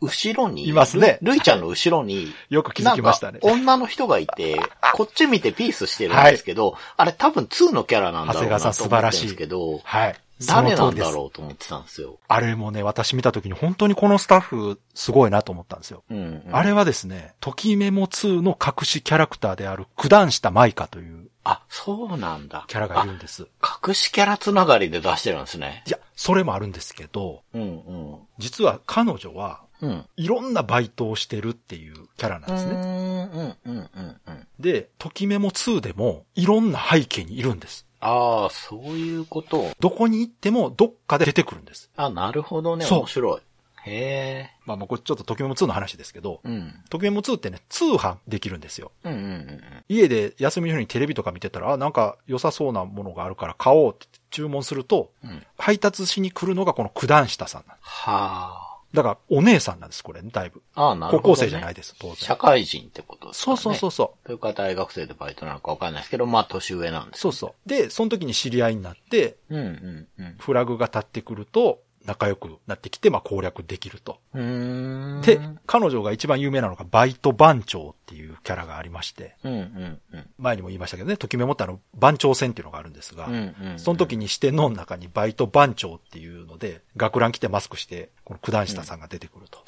[0.00, 1.18] 後ろに、いますね。
[1.22, 3.32] ルイちゃんの後ろに、 よく気づきましたね。
[3.32, 4.60] なんか女の人がいて、
[4.94, 10.16] こっち見てピースしてるんですけど、あれ多分2のキャラなんだろうなと思ってるんですけど、はい。
[10.46, 12.18] 誰なんだうろうと思ってたんですよ。
[12.28, 16.04] あれもね、私見た時に本当にこのスタッフすごいなと思ったんですよ。
[16.10, 16.56] うん、うん。
[16.56, 22.64] あれはですね、ときメモ2の隠しキャラクターである九段下舞香というあ、そうなんだ。
[22.68, 23.48] キャラがいるんです。
[23.60, 25.82] あ隠しキャラつながりで出してるんですね。
[25.86, 28.18] いや、それもあるんですけど、うん、うん。
[28.38, 30.04] 実は彼女はうん。
[30.16, 32.72] いろんなバイトをしてるっていうキャラなんですね。
[32.72, 34.46] うん、うん、うん、うん、うん。
[34.58, 37.86] で、ときメモ2でもいろんな背景にいるんです。
[38.00, 39.72] ああ、そういうこと。
[39.80, 41.90] どこに行ってもどっかで出てくるんです。
[41.96, 42.86] あ、なるほどね。
[42.86, 43.40] 面白い。
[43.84, 44.50] へえ。
[44.66, 46.74] まあもうこれちょっとときメモ2の話ですけど、うん。
[46.90, 48.92] ときメモ2ってね、通販できるんですよ。
[49.04, 49.60] うん、うん、うん。
[49.88, 55.42] 家で休みの日にテレビとか見てたら、あ、なんか良さそうなものがあるから買おうって注文すると、うん。
[55.56, 57.88] 配達しに来るのがこの九段下さんなんです。
[57.88, 60.62] はだからお姉さんなんです、これね、だいぶ。
[60.74, 60.88] あ。
[60.88, 61.22] ああ、なるほど、ね。
[61.22, 62.16] 高校生じゃないです、当然。
[62.16, 63.78] 社会人ってことですかそうね。
[63.78, 64.26] そうそうそう。
[64.26, 67.20] というか大学生でバイトなのかわかんないですけど、まあ年上なんです。
[67.20, 67.68] そうそう。
[67.68, 70.36] で、その時に知り合いになって、うん、うん、うん。
[70.38, 74.18] フラグが立ってくると、仲良くなってきて、まあ攻略できると。
[74.32, 80.30] で、彼女が一番有名なのがバイト番長っていうキャラがありまして、うんうんうん。
[80.38, 89.64] 前にも言いましたけどね、ときメモってあの番長戦っていうのがあるんですが、うんうんうんその時に四天王の中にバイト番長っていうので、学ラン着てマスクして、この九段下さんが出てくると。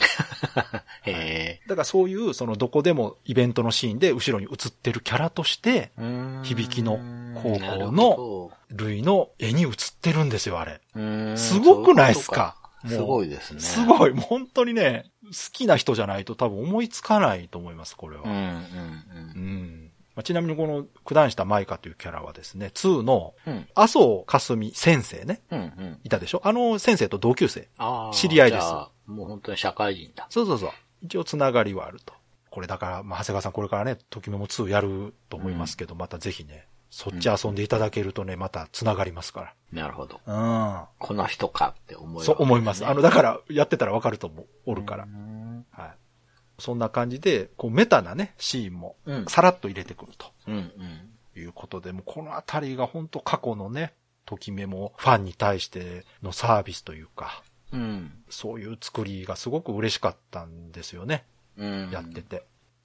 [1.09, 6.41] へだからそういう、そのどこでもイベントのシーンで後ろに映ってるキャラとして、え。
[6.43, 6.99] 響きの
[7.43, 10.83] 高校のなるほルイの絵に映ってるんですよ、あれ。
[11.39, 12.55] すごくないっすか？
[12.87, 13.61] すごいですね。
[13.61, 14.13] すごい。
[14.13, 18.25] もう本当にね、好きな人じゃないと多分思いつかないと思います、これは。
[18.25, 19.80] うんうんうん
[20.21, 23.53] まあちなみにこの九段下舞香というキャラはですね、2のうん。
[23.55, 23.69] うん。
[23.75, 26.01] 麻生かすみ先生ね、うんうん。
[26.05, 26.43] いたでしょ？
[26.45, 27.69] あの先生と同級生。
[27.79, 28.15] ああ。
[28.15, 28.67] 知り合いです
[29.07, 30.27] もう本当に社会人だ。
[30.29, 30.71] そうそうそう。
[31.03, 32.13] 一応つながりはあると。
[32.51, 40.21] これだから、まあ、長谷川さんこれからね、ときめも2やると思いますけど、またぜひね、そっち遊んでいただけるとね、またつながりますかなるほど。
[40.27, 40.89] ら。
[40.99, 42.15] この人かって思いうん。
[42.17, 42.85] ますそう思います。
[42.85, 44.47] あの、だから、やってたらわかると思う。
[44.67, 45.07] おるからう。
[45.07, 45.91] んはい。
[46.61, 51.41] そんな感じで、こう、メタなね、シーンもうん、さらっと入れてくるとうんうん。
[51.41, 53.95] いうことで、もうこのあたりが本当過去のね、
[54.27, 57.43] ときめもファンに対してのサービスというか、
[57.73, 58.13] うん。
[58.29, 61.25] そういう作りがすごく嬉しかったんですよね。
[61.57, 61.91] うん。
[61.91, 62.45] やってて。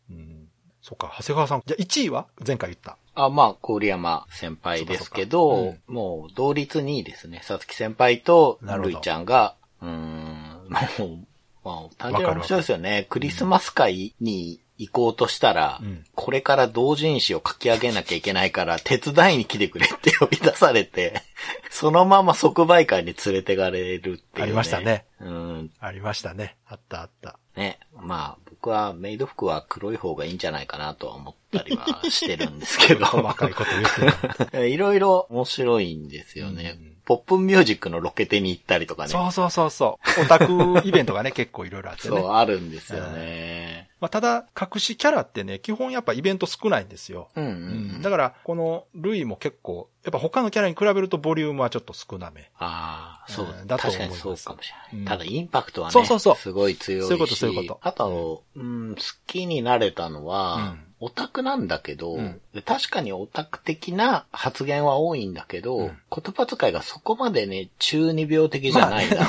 [0.09, 0.47] うん。
[0.81, 1.63] そっか、長谷川さん。
[1.65, 2.27] じゃあ1位は？
[2.45, 2.97] 前回言った。
[3.15, 7.41] あ、まあ、郡山先輩ですけど、もう同率2位ですね。
[7.43, 11.27] さつき先輩となるいちゃんが、うーん、もう、
[11.65, 13.07] まあ、単純に面白いですよね。
[13.09, 21.21] クリスマス会に行こうとしたら、うんこれから同人誌を書き上げなきゃいけないから、手伝いに来てくれって呼び出されて、
[21.69, 24.43] そのまま即売会に連れてかれるっていう、ね。
[24.43, 25.05] ありましたね。
[25.19, 25.71] うん。
[25.79, 26.55] ありましたね。
[26.65, 27.37] あったあった。
[27.55, 27.79] ね。
[27.93, 33.05] まあ、僕はメイド服は黒い方がいいんじゃないかなとは思ったりはしてるんですけど。
[33.05, 34.63] 細かいこと言ってた。
[34.65, 36.77] いろいろ面白いんですよね。
[36.79, 39.09] うんポップンミュージックのロケテに行ったりとかね。
[39.09, 40.21] そうそうそうそう。
[40.23, 40.45] オタク
[40.83, 42.27] イベントがね、 結構いろいろあってそう、ね。
[42.27, 43.89] あるんですよね。
[44.01, 47.29] まあ、ただ、隠しキャラってね、基本やっぱイベント少ないんですよ。
[47.35, 48.01] うんうん、ううんん。
[48.01, 52.49] だから、このルイも結構、やっぱ他のキャラに比べるとボリュームはちょっと少なめ。
[52.57, 54.99] ああ、そう、うんだと思確いますかにそうかもしれない。
[54.99, 57.07] うんただ、インパクトはね、そうそうそうすごい強いし。
[57.07, 69.27] そういうことそういうことあと、うん、好きになれたのは、うんオタクなんだけど、うん確かにオタク的な発言は多いんだけど、うん言葉遣いがそこまでね、中二病的じゃないな、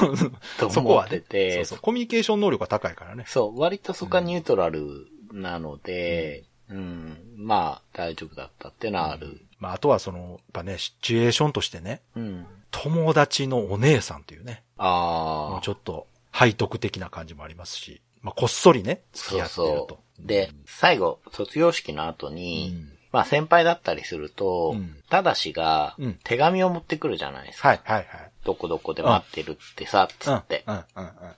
[0.59, 1.21] と思って。
[1.21, 1.79] て、そうそう。
[1.81, 3.25] コミュニケーション能力が高いからね。
[3.27, 9.41] そう、割とそこはニュートラルなので、うん、まあ、大丈夫だったっていうのはある。
[9.59, 12.47] まあ、あとはその、やっぱね、シチュエーションとしてね、うん。
[12.71, 15.71] 友達のお姉さんというね、もああうち。
[15.71, 19.89] ょっと背徳的な感じもありますし、まあ、こっそりね、付きそう合ってると。
[19.89, 19.99] そう。
[20.21, 27.69] で、最後、卒業式の後に、うんまあ先輩だったりすると、うんただしがうん手紙を持ってくるじゃないですか。
[27.69, 28.07] はい、はい、はい。
[28.45, 30.65] どこどこで待ってるってさ、つって。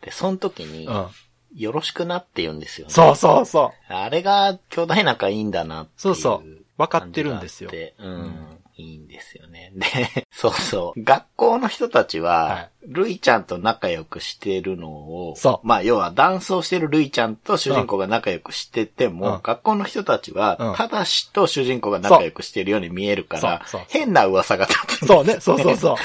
[0.00, 1.06] で、その時に、うん。
[1.54, 2.92] よろしくなって言うんですよね。
[2.92, 3.92] そうそうそう。
[3.92, 5.92] あれが兄弟仲いいんだなって。
[5.96, 8.57] そうそう分かってるんですようん。
[8.78, 9.72] いいんですよね。
[9.76, 11.02] で、そうそう。
[11.02, 12.70] 学校の人たちは、はい。
[12.86, 15.66] ルイちゃんと仲良くしてるのを、そう。
[15.66, 19.40] まあ、要は、ダンスをしてるルイちゃんと主人公が仲良くしてても、うん。
[19.42, 20.74] 学校の人たちは、うん。
[20.76, 25.96] ただしと主人公が仲良くしてるように見えるから変な噂が立つんですそうね、そうそうそう。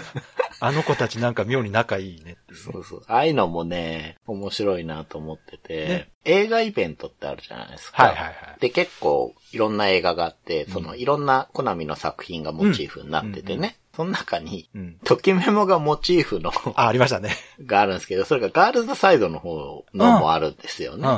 [0.64, 2.54] あの子たちなんか妙に仲いいねって。
[2.54, 3.02] いそうそう。
[3.08, 6.08] ああいうのもね、面白いなと思ってて、ね。
[6.24, 8.04] 映画イベントってあるじゃないですか。
[8.04, 8.60] はいはいはい。
[8.60, 14.96] で、結構いろんな映画があって、そのいろんなコナミの作品がモチーフになっててね、うんうんその中に、うん。
[15.04, 17.36] ときメモがモチーフのあ、ありましたね。
[17.64, 21.08] があるんですけど、それがガールズサイドの方のもあるんですようん、ね。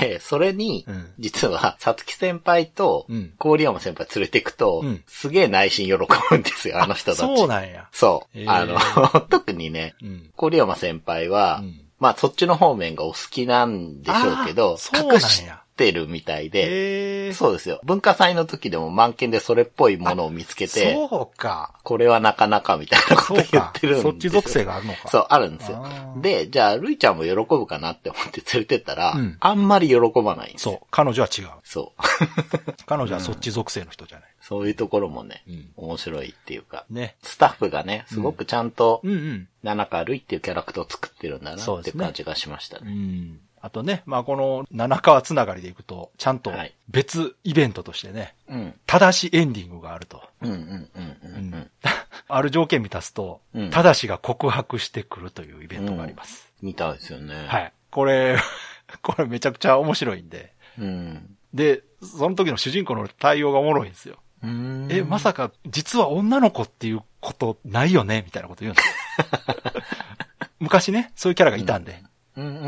[0.00, 5.94] で、それにうん、実は、さつき先輩とうん、郡山先輩連れてくとうん、すげえ内心喜
[6.30, 7.20] ぶんですよ、あの人たち。
[7.20, 7.88] そうなんや。
[7.92, 8.44] そう。
[8.46, 8.78] あの、
[9.28, 10.30] 特にね、うん。
[10.36, 14.76] 郡山先輩は、うんまあそっちの方面がお好きなんでしょうけど
[15.12, 15.46] 隠し
[15.76, 17.32] てるみたいで。
[17.34, 17.80] そうですよ。
[17.84, 21.74] 文化祭の時でも満件でそれっぽいものを見つけて、そうか。
[21.82, 23.96] これはなかなかみたいなこと言ってるん。
[23.98, 24.02] で。
[24.02, 25.08] そっち属性があるのか。
[25.08, 25.86] そう、あるんですよ
[26.20, 30.72] で、じゃあ、るいちゃんも喜ぶかなって思って連れてったら、うんあんまり喜ばないんですよ。
[30.72, 30.86] そう。
[30.90, 31.48] 彼女は違う。
[31.62, 32.02] そう。
[32.86, 34.28] 彼女はそっち属性の人じゃない。
[34.40, 37.16] そういうところもね、うん面白いっていうか、ね。
[37.22, 39.48] スタッフがね、すごくちゃんと、うんうん。
[39.62, 42.92] 七川るいっていうキャラクターを作ってるんだなって感じがしましたうね。
[42.92, 43.40] ん。
[43.60, 48.74] あとね、まあこの七川つながりでいくと、ちゃんとはい別イベントとしてね、うん。
[48.86, 50.22] 正しエンディングがあると。
[50.42, 51.70] うんうんうんうんうん。
[52.28, 56.52] ある条件満たすとうん、正しが告白してくるというイベントがあります。
[56.62, 57.46] みたいですよね。
[57.46, 57.72] はい。
[57.90, 58.38] これ、
[59.02, 60.52] これめちゃくちゃ面白いんで。
[60.78, 61.36] うん。
[61.54, 64.18] で、その時の主人公の対応がおもろいんですよ。
[64.42, 68.22] え、まさか、実は女の子っていうことないよね？
[68.24, 69.82] みたいなこと言うんですよ。
[70.60, 72.08] 昔ね、そういうキャラがいたんで、うん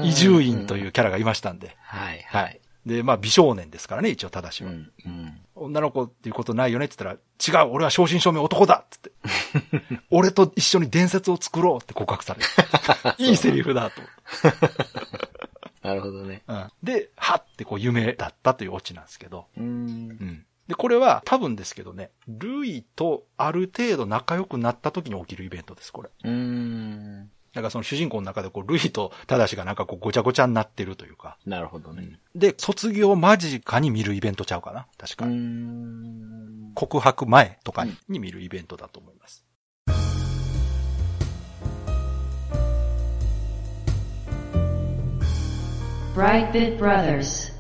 [0.02, 1.76] 伊集院というキャラがいましたんで。
[1.82, 2.88] はい、ははいい。。
[2.88, 4.70] で、まあ美少年ですからね、一応正しいは。
[4.70, 5.40] うん、うん。
[5.54, 9.12] 女の子っていうことないよねって言ったら、違う、俺は正真正銘男だっつって。
[10.10, 12.46] 俺と一緒に伝説を作ろうって告白される。
[13.18, 14.02] いいセリフだと。
[15.82, 16.42] なるほどね。
[16.46, 19.46] うん、で、はってこう夢だったというオチなんですけど。
[19.56, 19.68] うんう。
[20.24, 20.44] ん。
[20.68, 26.10] で、これは多分ですけどね、ルイとある程度仲良くなった時に起きるイベントです、これ。
[26.24, 27.30] うん。
[27.58, 31.36] だからその主人公の中でこう、ルイとタダシがなんかこうごちゃごちゃになってるというか。
[31.44, 32.20] なるほどね。
[32.36, 35.26] で、に業間近に見るイベントちゃうかな確か。
[35.26, 36.70] ん。
[36.76, 39.44] 告白前とかに見るイベントだと思います。
[46.14, 47.52] Brightbit Brothers.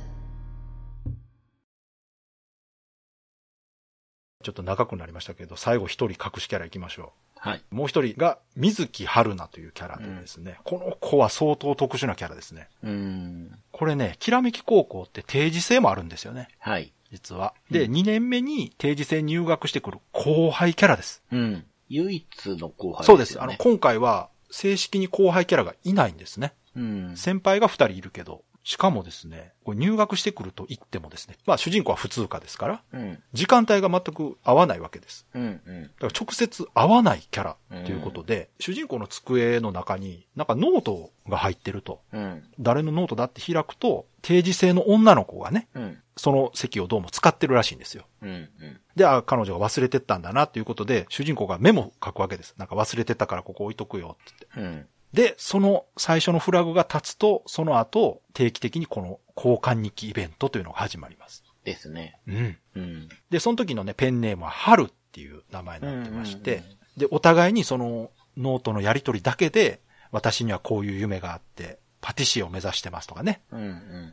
[4.44, 7.62] ちょっと長くなりましたけど、最後一人隠しキャラ行きましょはい。
[7.72, 7.74] う。
[7.74, 12.68] もう一人が水木春菜というキャラでですね、この子は相当特殊なキャラですね。
[12.82, 13.58] うん。
[13.72, 16.48] これね、きらめき高校って定時制もあるんですよね。
[16.58, 16.92] はい。
[17.12, 17.54] 実は。
[17.70, 21.22] で、2年目に定時制入学してくる後輩キャラです。
[21.32, 21.64] うん。
[21.88, 23.40] 唯一の後輩そうです。
[23.40, 23.54] あの。
[23.56, 26.52] 今回は正式に後輩キャラがいないんですね。
[26.76, 27.16] うん。
[27.16, 33.18] 先輩が2人いるけど、しかもですね、これ入学してくると言ってもですね、まあ主人公は普通科ですから、うん。
[33.32, 35.26] 時間帯が全く合わないわけです。
[35.32, 35.42] うん。
[35.64, 35.82] うん。
[35.84, 42.02] だから直接会わないキャラということで、主人公の机の中になんかノートが入ってると。
[42.12, 42.44] うん。
[42.60, 45.98] 誰のノートだって開くと、定時制の女の子がね、うん。
[46.18, 48.04] その席をどうも使ってるらしいんですよ。
[48.20, 48.28] うん。
[48.28, 48.50] うん。
[48.96, 52.54] で、あ、彼女が忘れてったんだなっていうことで、主人公がメモ書くわけです。
[52.58, 54.86] なんか忘れてたからここ置いとくよって言って。
[55.12, 55.16] うん。
[55.16, 61.44] で、その最初のフラグが立つと、その後、定期的にこの交換日記イベントというのが始まります。
[61.64, 62.18] ですね。
[62.26, 62.58] うん。
[62.76, 63.08] うん。
[63.30, 69.80] で、その時のね、ペンネームは春っていう名前になってまして、うんうんで、お互いにそのノートのやり取りだけで、
[70.10, 73.42] 私にはこういう夢があって、パティシエを目指してますとかね。
[73.52, 73.60] うん。
[73.60, 73.64] う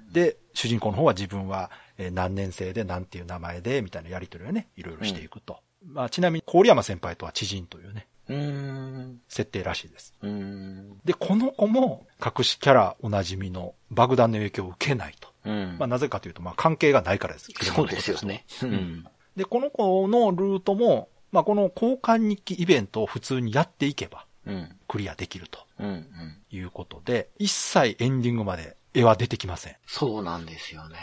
[0.10, 0.14] ん。
[0.14, 5.60] で、主人公の方は自分はえー何年生で何ていう名前で、みたいなやり取りをね、いろいろしていくと。
[5.84, 8.04] まあ、ちなみに、郡山先輩とは知人というね、うん。
[8.28, 10.14] 設定らしいです。
[10.22, 11.00] うん。
[11.06, 15.30] で、この子も、隠しキャラおなじみの爆弾の影響を受けないと。
[15.46, 15.76] うん。
[15.78, 17.52] まあ、なぜかというと、まあ、関係がないからです。
[17.62, 18.46] そうですよね。
[18.64, 19.06] うん。
[19.36, 24.76] で、この子のルートも、まあ、この交換日記イベントを普通にやっていけば、うん。
[24.88, 25.88] クリアできるとうん。
[25.88, 26.06] うん。
[26.50, 29.76] いうことで、一切エンディングまで絵は出てきません。
[29.86, 30.98] そうなんですよね。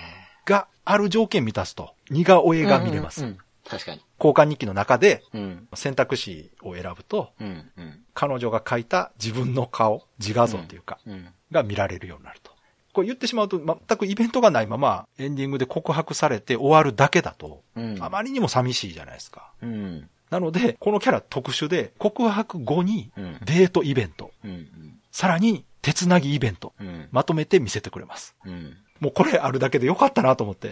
[0.44, 3.22] が、ある条件満たすと、似顔絵が見れます。
[3.22, 3.38] うんうん。
[3.68, 4.00] 確かに。
[4.18, 5.68] 交換日記の中で、うん。
[5.74, 7.70] 選択肢を選ぶと、うん。
[7.76, 8.00] うん。
[8.14, 11.28] 彼女が描いた自分の顔、自画像というか、うん。
[11.50, 12.52] が見られるようになると。
[12.92, 17.98] これ言ってしまうと、全くイベントがないまま、エンディングで告白されて終わるだけだと、うん。
[18.02, 19.52] あまりにも寂しいじゃないですか。
[19.62, 20.08] うん。
[20.30, 24.68] なので、このキャラ特殊で、告白後にうんデートイベント、うん。
[25.10, 27.08] さらに手つなぎイベント、うん。
[27.12, 28.34] まとめて見せてくれます。
[28.44, 28.76] うん。
[29.00, 30.70] もうこれあるだけでよかったなと思って。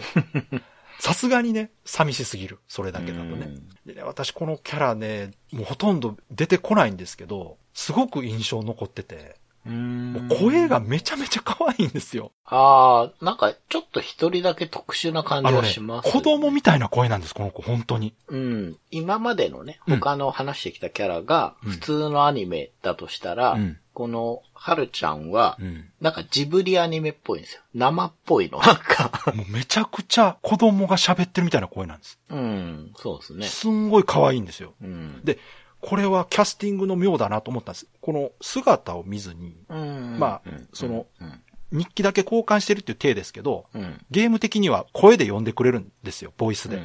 [1.01, 2.59] さすがにね、寂しすぎる。
[2.67, 3.55] それだけだとね。
[3.87, 10.29] でね、私このキャラね、もうほとんど出てこないんですけど、すごく印象残ってて、うん。
[10.29, 12.31] 声がめちゃめちゃ可愛いんですよ。
[12.45, 18.13] ああ、なんか、ちょっと一人だけ特殊な感じはあのね、します、子供みたいな声なんです、この子、本当に。
[18.27, 18.77] うん。
[18.89, 25.89] 今までのね、うん他の話してきたキャラが、うん普通のアニメだとしたら、うんこの、はるちゃんは、うん。
[25.99, 27.61] なんかジブリアニメっぽいんですよ。
[27.73, 28.59] 生っぽいの。
[28.59, 32.17] なんか、もうめちゃくちゃ子供が喋ってるみたいな声なんです。
[32.29, 33.45] うん、そうですね。
[33.47, 34.73] すんごい可愛いんですよ。
[34.81, 35.21] うん。
[35.25, 35.39] で、
[35.81, 37.87] これはキャスティングの妙だなと思ったんです。
[38.01, 41.41] この姿を見ずに、うんまあうんその、うん。
[41.71, 44.05] 日記だけ交換してるっていう体ですけど、うん。
[44.11, 46.81] ゲーム的には声で呼んでくれるんですよ、ボイスで。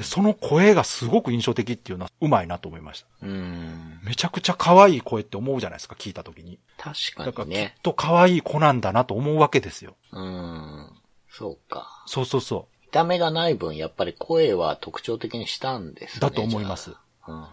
[0.00, 3.06] その声がすごく印象的っていうのはうまいなと思いました。
[3.22, 4.00] うん。
[4.02, 6.58] めちゃくちゃ可愛い声って思うじゃないですか、聞いた時に。
[6.76, 7.74] 確だからきっかにね。
[7.82, 9.96] と可愛い子なんだなと思うわけですよ。
[10.12, 10.90] うん。
[11.30, 12.04] そうか。
[12.06, 16.20] そうそうそ見た目がない分、やっぱり声は特徴的にしたんですね。
[16.20, 16.94] だと思います。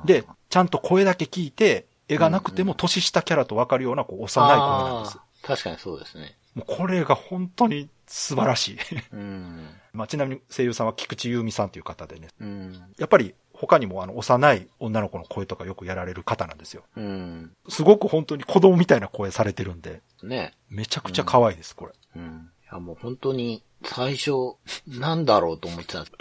[0.06, 5.20] で、ちゃんと声だけ聞いて、絵がなくても年下キャラとわかるようなこう幼い声なんです。
[5.44, 6.38] 確かにそうですね。
[6.54, 8.78] もうこれが本当に素晴らしい。
[9.14, 9.70] うん。
[9.94, 12.94] まあ、ちなみに声優さんは菊池優美さんという方でね、うん。
[12.98, 16.84] やっぱり他にもあの幼い女の子の声とかよくやられる方なんですよ。
[16.96, 17.52] うん。
[17.70, 20.54] すごく本当に子供みたいな声されてるんで、ね。
[20.70, 21.94] めちゃくちゃ可愛いです、これ。
[22.16, 22.52] うん。
[22.64, 24.56] いや、もう本当に、最初、
[24.88, 26.14] なんだろうと思ってたんです。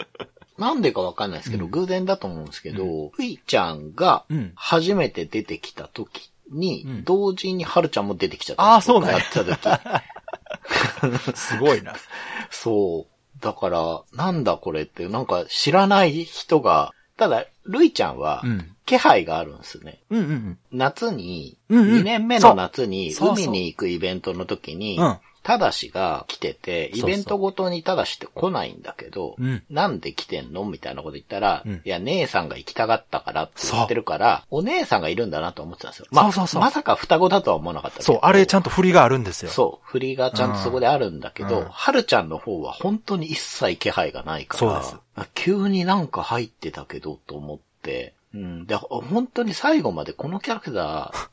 [0.57, 1.71] なんでかわかんないですけど、うん。
[1.71, 7.03] 偶然だと思うんですけど、ふいちゃんがうん、初めて出てきた時に、うん。
[7.03, 8.89] 同時にはるちゃんも出てきちゃったんです。
[8.89, 10.03] あーそうなんややってた
[11.21, 11.35] 時。
[11.37, 11.93] すごいな。
[12.49, 13.41] そう。
[13.41, 18.71] だから、なんだこれって、なんか知らない人がただ、ルイちゃんはう、ん。
[18.85, 19.99] 気配があるんですね。
[20.11, 22.01] うんうん夏に、うんうん。
[22.01, 23.27] 2年目の夏にそう。
[23.29, 23.45] そうそう。
[23.47, 29.63] 海に行くイベントの時にうん、ただしが来てて、イベントごとにただしって来ないんだけど、うん。
[29.69, 31.81] なんで来てんのみたいなこと言ったら、うん。
[31.85, 36.07] いや、姉さんが行きたがったからって言ってるから、お姉さんがいるんだなと思ってたんですよ。
[36.09, 36.61] まあ、そうそうそう。
[36.61, 38.05] まさか双子だとは思わなかったけど。
[38.05, 39.51] そう、あれちゃんと振りがあるんですよ。
[39.51, 41.65] そう、振りがちゃんとそこであるんだけど、うん。
[41.69, 45.01] はるちゃんの方は本当に一切気配がないから、そう
[45.35, 51.29] 急になんか入ってたけどと思って、うん、で、本当に最後までこのキャラクター、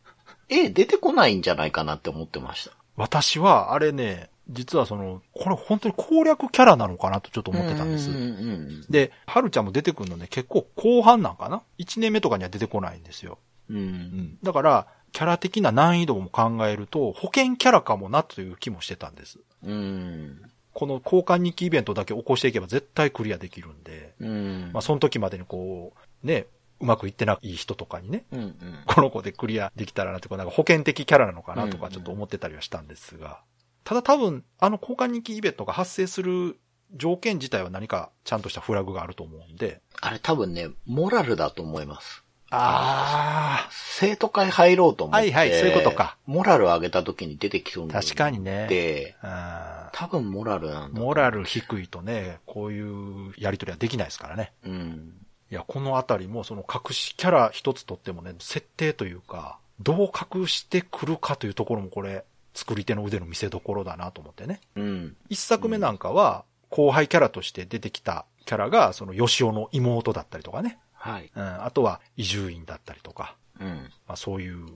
[0.50, 2.72] 絵出てこないんじゃないかなって思ってました。
[3.02, 8.10] 私は、あれね、実はその、これ本当に攻略キャラなのかなとちょっと思ってたんです。
[8.10, 13.38] うんうんうんで、はるちゃんも出てくるのね、結構後半なんかな ?1 年目とかには出てこないんですよ。
[13.68, 14.38] うん。
[14.42, 19.38] だから、キャラ的な難易度も考えると、保険キャラかもなという気もしてたんです。
[19.64, 20.40] うん。
[20.72, 24.70] この交換日記イベントだけ起こしていけば絶対クリアできるんで、うん。
[24.72, 25.92] まあその時までにこ
[26.22, 26.46] う、ね、
[26.82, 28.56] うまくいってない人とかにね、うんうん。
[28.86, 33.40] この子でクリアできたらなって、なんか保険的キャラなのかなとかうんちょっと思ってたりはしたんですが、
[33.84, 36.58] ただ多分、あの交換日記イベントが発生する
[36.94, 42.24] 条件自体は何かちゃんとしたフラグがあると思うんで、あれ多分ね、モラルだと思います。
[42.54, 45.32] あ生徒会入ろうと思って。
[45.32, 46.18] はいはいそういうことか。
[46.26, 48.66] モラル上げた時に出てきそうあ、確かにね。
[48.68, 51.00] で、あ多分モラルなんだ。
[51.00, 54.52] モラル低いとね、こういうやりとりはできないですからね。
[54.66, 55.21] うん。
[55.52, 62.24] いや、このあたりもその隠しキャラ一つとってもね、設定というか、どう隠してくるかというところもこれ、
[62.54, 64.62] 作り手の腕の見せ所だなと思ってね。
[64.76, 65.16] うん。
[65.28, 70.78] 一作目なんかは、後輩キャラとして出てきたキャラが、その吉尾の妹だったりとかね。
[70.94, 71.30] はい。
[71.36, 73.90] うん、あとは移住院だったりとか、うん。
[74.08, 74.66] まあそういう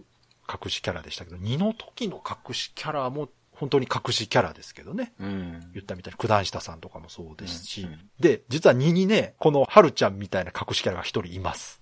[0.47, 5.15] 隠しキャラでしたけど、2の時の隠しキャラも本当に隠しキャラですけどね。
[5.19, 5.61] うん。
[5.73, 7.83] 言ったみたいに九段下さんとかもそうですし。
[7.83, 11.81] うんうんで、実は2にね、この春ちゃんみたいな隠しキャラが一人います。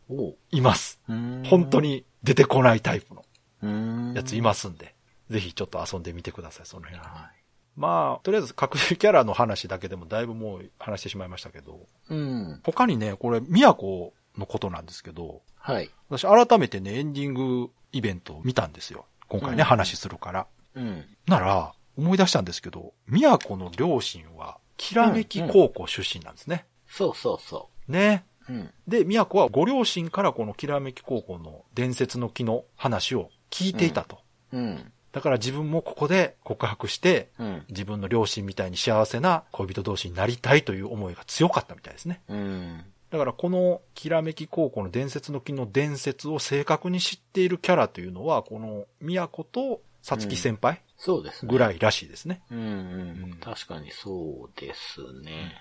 [0.50, 1.00] います。
[1.08, 1.80] うん本当。
[1.80, 3.24] に出てこないタイプの
[3.62, 4.14] うん。
[4.14, 4.94] やついますんで、
[5.30, 7.06] ぜひちょっと遊んでみてください、その辺は。
[7.08, 7.30] は
[7.76, 12.14] まあ、とりあえず隠しキャラの話だけでもだいぶもう話してしまいましたけど、い。
[12.14, 12.60] うん。
[12.64, 15.90] 他にね、これ、宮古のことなんですけど、はい。
[16.08, 19.06] 私改めてね、エンディングイベントを見たんですよ。
[19.28, 20.46] 今回ね、うん話するから。
[20.74, 21.04] うん。
[21.26, 26.66] なら、思い出したんですけど、宮古の両親は、きらめき高校出身なんですね。
[26.86, 28.24] そうそうそね。
[28.48, 28.52] う。
[28.52, 28.70] うん。
[28.86, 34.18] で、宮古はご両親からこのきらめき高校の伝説の木の話を聞いていたと。
[34.52, 34.92] うん。
[35.12, 37.64] だから自分もここで告白して、うん。
[37.68, 42.20] 自分の両親みたいに幸せな恋人同士になりたいという思いが強かったみたいですね。
[42.28, 42.84] うん。
[43.10, 50.82] だからこのきらめき高校の伝説の木の伝説を正確に知っているキャラというのは、この宮古とさつき先輩？
[50.98, 51.50] そうですね。
[51.50, 52.42] ぐらいらしいですね。
[52.50, 55.54] うんうんうん確かにそうですね。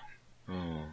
[0.46, 0.88] うん。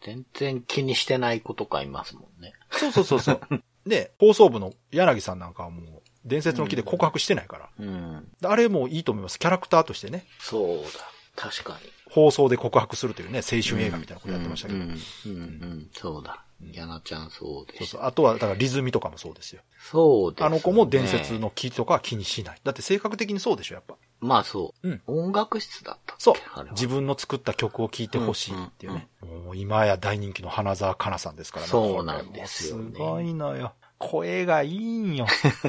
[0.00, 2.52] 全然気にしてない子とかいますもんね。
[2.70, 3.40] そうそうそうそう。
[3.88, 7.70] で、放送部の柳さんなんかはもう伝説の木で告白してないから。
[7.76, 8.32] うん。
[8.44, 9.40] あれもいいと思います。
[9.40, 10.24] キャラクターとしてね。
[10.38, 10.88] そうだ。
[11.34, 11.90] 確かに。
[12.08, 14.78] 放送で告白するというね、青春映画みたいなことやってましたけど。
[14.78, 14.98] うん、うん、うん、
[15.32, 15.38] う
[15.74, 16.44] んそうだ。
[16.72, 17.84] やなちゃんそうでした。
[17.84, 18.08] そうそう。
[18.08, 19.62] あとは、だからリズミとかもそうですよ。
[19.78, 20.46] そうです、ね。
[20.46, 21.32] あの子も伝説。
[21.38, 22.60] の木とかは気にしない。
[22.62, 23.96] だって性格的にそうでしょ、やっぱ。
[24.20, 24.88] まあそう。
[24.88, 26.34] うん音楽室だったっけそう
[26.72, 29.08] 自分の作った曲を聴いてほしいっていうね。
[29.20, 31.70] もう今や大人気の花澤香菜さんですからね。
[31.70, 33.72] そうなんですよねすごいのよ。
[34.02, 35.26] 声がいいんよ。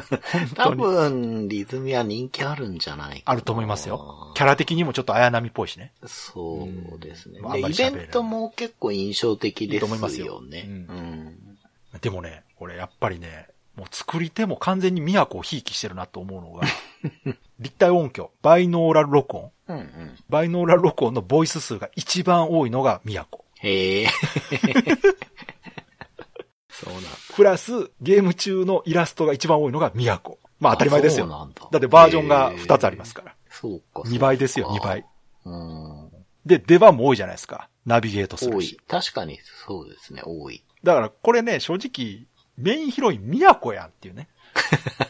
[0.58, 0.72] 多。
[0.72, 4.32] 分、リズミは人気あるんじゃないかなあると思いますよ。
[4.36, 5.92] キャラ的にもちょっと綾波っぽいしね。
[6.06, 7.40] そうですね。
[7.40, 9.76] うんイベントも結構印象的ですよね。
[9.76, 10.66] いいと思いますよね。
[10.68, 11.38] ううん。
[12.02, 16.68] でもね、これやっぱりね、もう作り手も完全に都をひいきしてるなと思うのが、
[17.60, 19.52] 立体音響、バイノーラル録音。
[19.68, 20.16] うんうん。
[20.30, 23.44] バイノーラル録音のボイス数が一番多いのが都。
[23.62, 24.08] へえ。
[26.84, 27.10] そうなんだ。
[27.36, 30.40] プラス、ゲーム中のイラストが一番多いのが都。
[30.60, 31.26] まあ当たり前ですよ。
[31.26, 33.36] そうなんだだってバージョンが2つありますから。
[33.50, 34.02] そうか。
[34.02, 35.06] 2倍ですよ、そうか2倍。。
[35.46, 36.10] うん。
[36.46, 37.70] で、出番も多いじゃないですか。
[37.86, 38.80] ナビゲートす多いるし。。
[38.88, 40.64] 確かにそうですね、多い。
[40.84, 42.28] だからこれね、正直、
[42.58, 44.30] メインヒロイン都やんっていうね。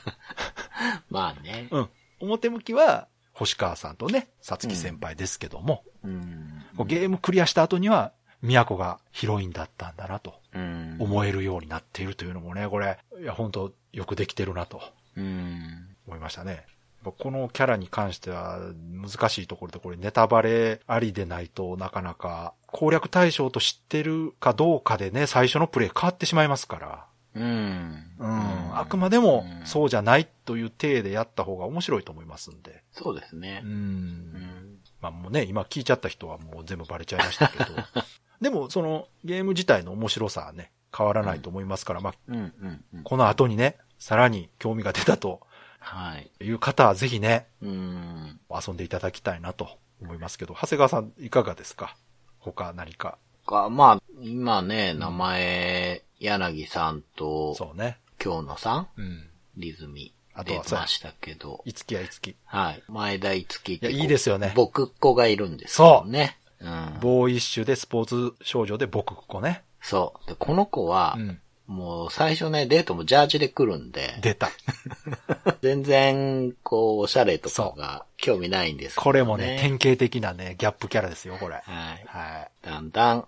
[1.09, 1.67] まあね。
[1.71, 1.89] うん。
[2.19, 6.63] 表向きは、星川さんとね、さつき先輩ですけども、うん。
[6.85, 8.13] ゲームクリアした後には、
[8.43, 10.97] 都がヒロインだったんだなとうん。
[10.99, 14.81] 思えるようになっているというのもね、これ、いや、本当よくできてるなと
[15.15, 15.87] うん。
[16.07, 16.65] 思いましたね。
[17.03, 27.05] このキャラに関しては難しいところで、これネタバレありでないとなかなか攻略対象と知ってるかどうかでね、最初のプレイ変わってしまいますから。
[27.35, 28.03] うん。
[28.19, 28.77] うん。
[28.79, 32.83] あくまでもそうじゃないという体でやった方が面白いと思いますんで。
[32.91, 33.67] そうですねう。。
[33.67, 34.77] うんん。
[35.01, 37.65] まあもうね、今聞いちゃった人はもう全部バレちゃいましたけど。
[38.43, 43.03] でも、そのゲーム自体の面白さはね、変わらないと思いますから、まあ、うんうんうん。
[43.03, 45.39] この後にね、さらに興味が出たと
[45.79, 46.29] はい。
[46.39, 48.39] いう方はぜひね、うん。
[48.49, 49.69] 遊んでいただきたいなと
[50.01, 51.97] 思いますけど、長谷川さんいかがですか？
[52.39, 53.17] 他何か。
[53.45, 57.97] か、まあ、今ね、名前、柳さんと、そうね。
[58.19, 59.29] 京野さん、うん。
[59.57, 62.35] リズミ、あとは出ましたけど、いつきやいつき。
[62.45, 62.83] はい。
[62.87, 66.37] 前田いつきっていやいいですよね僕っ子がいるんですよね。
[66.63, 66.99] うん。
[66.99, 69.63] ボーイッシュでスポーツ少女で僕っ子ね。
[69.81, 70.29] そう。
[70.29, 71.39] で、この子はう、ん。
[71.67, 74.49] もう最初ね、デートもジャージで来るんで、出た。
[75.61, 81.55] 全然、こう、おしゃれとかが興味ないんですけど、これもね、典型的なね、ギャップキャラですよ、これ。
[81.55, 81.63] はい。
[82.05, 82.51] はい。
[82.61, 83.27] だんだん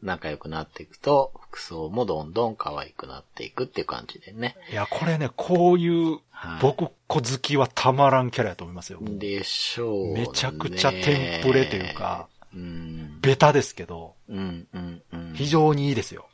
[0.00, 4.56] 仲良くなっていくと、服装もどんどん可愛くなっていくっていう感じでね。
[4.70, 8.98] いや、これね、こういうはい僕っ子好きはたまらんキャラやと思いますよ。
[9.00, 10.20] でしょう、ね。
[10.22, 13.18] めちゃくちゃテンプレというか、うん。
[13.20, 15.32] ベタですけど、うん、うん、うん。
[15.34, 16.28] 非常にいいですよ。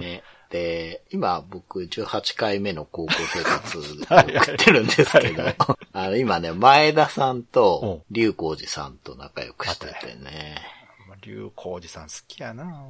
[0.00, 0.22] ね。
[0.50, 5.56] で、今僕18回目の高校生活 送ってるんですけどはい、
[5.92, 10.56] あの今ね、前田さんうとん龍光寺さんと仲良くしててね。
[11.22, 12.86] 竜光寺さん好きやな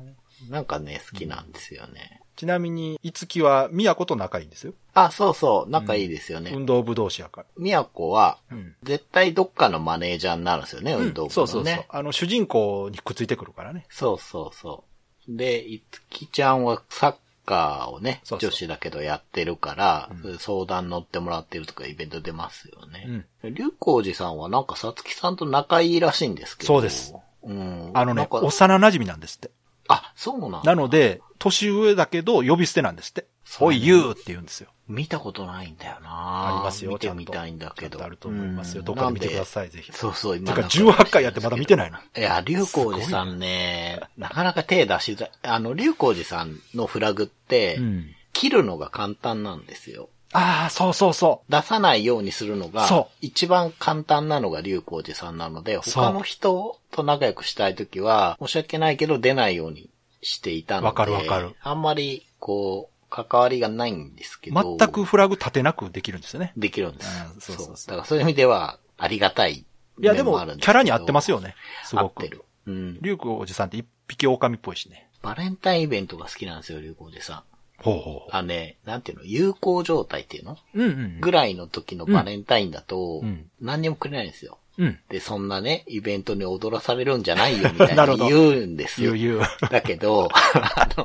[0.51, 2.20] なんかね、好きなんですよね。
[2.37, 4.74] ちなみに、いつきは宮子と仲いいんですよ。
[4.95, 6.53] あ、そうそう、仲いいですよね。
[6.55, 7.47] 運動部同士やから。
[7.57, 8.74] 宮子は、うん。
[8.82, 11.30] 絶対どっかのマネージャーになるんですよね、運動部のね。
[11.30, 11.84] そうそうそう。
[11.89, 13.87] あの、主人公にくっついてくるからね。
[13.89, 14.84] そうそうそ
[15.28, 15.37] う。
[15.37, 17.14] で、いつきちゃんはサッ
[17.47, 23.24] カーをね、そうそう女子だけどやってるから、そういう相談乗ってもらってるとかイベント出ますよね。
[23.43, 26.66] 龍光寺さんはなんかさつきさんと仲いいらしいんですけど。
[26.66, 27.14] そうです。
[27.43, 27.91] うん。
[27.95, 28.47] あのね、幼
[28.78, 29.51] 馴染なんですって。
[29.89, 33.26] あ、そうなんだなので、年上だけど呼び捨てなんですって。
[33.61, 34.70] おい、言うって言うんですよ。
[34.89, 36.09] 見たことないんだよな
[36.49, 38.03] ありますよ、見てみたいんだけど。
[38.05, 38.80] あると思いますよ。
[38.80, 39.47] うんどっかで見てくだい。
[39.47, 39.93] さい、ぜひ。
[39.93, 41.99] そうそう、今てか、18回やってまだ見てないの。
[41.99, 45.30] いや、龍光寺さんね、なかなか手出しづらい。
[45.43, 48.12] あの、龍光寺さんのフラグって、うん。
[48.32, 50.11] 切るのが簡単なんですよ。
[50.39, 59.89] ああ、そうそうそ出さないようにするのがそ、一番簡単なのが龍光寺さんなので、他の人と仲良くしたいときは、申し訳ないけど出ないように
[60.20, 64.55] していたので、わかるわかるあんまり、こう、関わりがないんですけう。
[64.55, 66.53] ど、全くフラグ立てなくできるんですよね。
[66.55, 67.24] できるんです。
[67.34, 69.64] うんそうそうそうだからそういう意味では、ありがたいい
[70.01, 71.55] や、でもキャラに合ってますよね。
[71.84, 72.20] すごく。
[72.22, 72.45] 合ってる。
[72.66, 72.99] うん。
[73.01, 75.09] リュウクおじさんって一匹狼っぽいしね。
[75.22, 77.56] バレンタインイベントが好きなんですよ、龍光寺さん。
[77.79, 80.57] ほうほあのね、なんていうの、友好状態っていうの？
[80.74, 80.83] う。
[80.83, 81.20] うんうん。
[81.20, 84.59] ぐらいの時のバレンタインだと、うん何にもくれないんですよ。
[84.79, 84.99] うん。
[85.09, 89.14] で、そんなね、イベントに踊らされるんじゃないよ、みたい なるほどな言うんですよ。
[89.14, 89.70] 言う言う。
[89.70, 91.05] だけど、あの、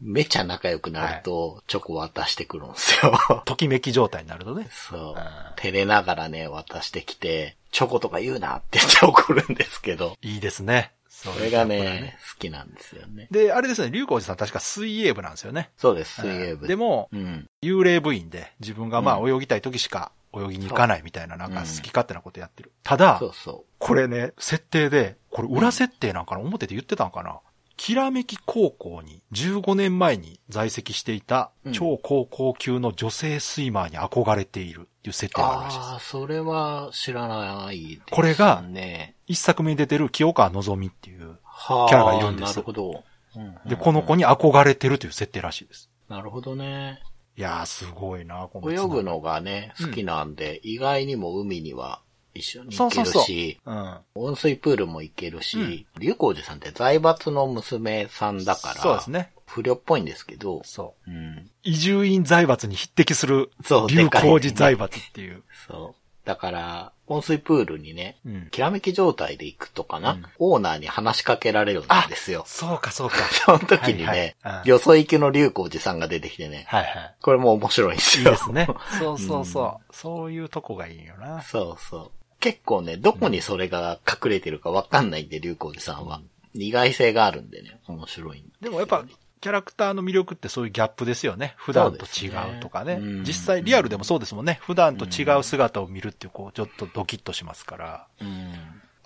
[0.00, 3.18] めちゃ仲良くなると、チョコ渡してくるんですよ。
[3.44, 4.68] ときめき状態になるとね。
[4.70, 5.14] そううん。
[5.56, 10.92] 照れながらね、渡してきて、チョコとか言うなって言って怒るんですけど、いいですね。
[11.20, 13.26] そそれがね、好きなんですよね。
[13.32, 15.72] で、あれですね、竜光寺さん確か水泳部なんですよね。
[15.76, 16.68] そうです、水泳部。
[16.68, 17.46] でもう、ん。
[17.60, 22.70] 幽霊部員で、自分がまあう泳ぎたい時しか泳ぎに行かないみたいな、なんか好き勝手なことやってる。
[22.84, 27.40] ただそ、うそこれね、設定で、これ裏設定なんかな表で言ってたんかな
[27.76, 35.28] きらめき高校に15年前に在籍していたうん超高校級の女性スイマーに憧れているいう設う。
[35.34, 35.96] 定があるらしいですあ。
[35.96, 38.02] あ、それは知らないです、ね。
[38.10, 41.38] これがね、一作目に出てる清川のぞみっていう。
[41.44, 42.90] はあキャラがいるんですなるほど。
[42.90, 45.90] うんで、この子に憧れてるという設定らしいです。
[46.08, 47.00] なるほどね。
[47.36, 52.00] いやー、すごいな、この泳ぐのがね、好きなんで、意外にも海には
[52.34, 53.98] 一緒に行けそうそうそうるし、うん。
[54.14, 59.32] 温水プールも行けるし、龍光寺さんって財閥の娘さんだから、そうですね。
[59.48, 61.10] 不良っぽいんですけど、そう。
[61.10, 61.50] うん。
[61.62, 65.42] 移住院財閥に匹敵する、そう流行寺財閥っていう。
[65.66, 66.26] そう。
[66.26, 72.44] だから、温水プールにね、うんきらめき状態で行くとかな、うんオーナーに話しかけられるんですよ。
[72.46, 73.16] そうか、そうか。
[73.46, 74.24] その時にね、はいは
[74.58, 77.14] いうんよそ行きの龍光寺さんが出てきてね、はいはい。
[77.22, 78.30] これも面白いんですよ。
[78.30, 78.68] いいですね。
[79.00, 79.94] そうそうそう。
[79.94, 81.40] そういうとこがいいよな。
[81.40, 82.10] そうそう。
[82.40, 86.20] 結構ね、どこにそれが隠れてるかわかんないんで、龍光寺さんは。
[86.54, 89.04] 意外性があるんでね、面白いんでもやっぱ、
[89.40, 91.54] キャラクターの魅力ってそういうギャップですよね。
[91.56, 92.96] 普段と違うとかね。
[92.96, 94.58] ねうん実際リアルでもそうですもんね。
[94.62, 98.06] 普段と違う姿を見るってこう、ちょっとドキッとしますから。
[98.20, 98.52] うん。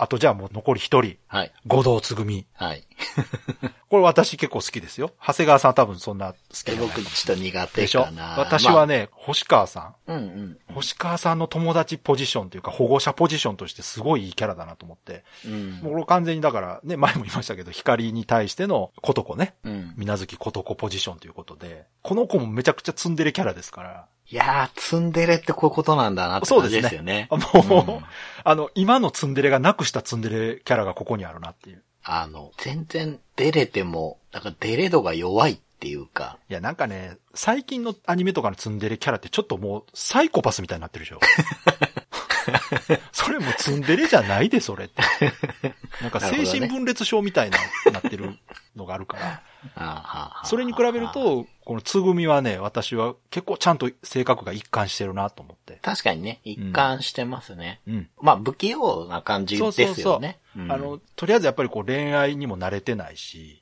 [0.03, 1.17] あとじゃあもう残り一人。
[1.29, 1.53] はい。
[1.65, 2.45] 五道つぐみ。
[2.55, 2.83] はい。
[3.89, 5.13] これ私結構好きですよ。
[5.25, 8.03] 長谷川さん多分そんな好き僕ちょっと苦手でしょ？
[8.05, 8.35] かな。
[8.37, 10.41] 私はね、星川さまあ、うんうん。
[10.51, 10.59] ん。
[10.75, 15.23] 星川さんの友達ポジションというか保護者ポジションとしてすごいいいキャラだなと思って。
[15.47, 15.71] うん。
[15.83, 19.55] もうこれ完全にだからね、前も言いましたけど、光に対してのことこね。
[19.63, 19.95] うん。
[19.97, 26.83] 水月ことこポジションということで、この子もめちゃくちゃツンデレキャラですから、いやー、ツンデレってこういうことなんだなって感じそうですね。
[26.83, 27.29] ですよね。
[27.31, 28.05] あもう、うん
[28.45, 31.83] あの、今のツンデレがなくしたツンデレキャラがここにあるなっていう。
[32.05, 36.39] あの、全然出れても、なんか出れ度が弱いってっていうか。
[36.49, 41.19] いや、なんかね、最近のアニメとかのツンデレキャラってちょっともうサイコパスみたいになってるでしょ。
[43.13, 45.03] それもうツンデレじゃないで、それって。
[46.01, 47.59] なんか精神分裂症みたいな、
[47.93, 48.39] なってる
[48.77, 49.43] のがあるから。
[50.45, 55.79] それに比べる、と、このつぐみはね、私は結構ちゃんと性格が一貫してるなと思って。
[55.83, 57.81] 確かにね、一貫してますね。
[57.87, 58.11] うん。
[58.21, 59.73] まあ、不器用な感じですよね。
[59.87, 60.31] そうそうそ
[60.61, 63.62] ううんあの、とりあえずやっぱりこう恋愛にも慣れてないし、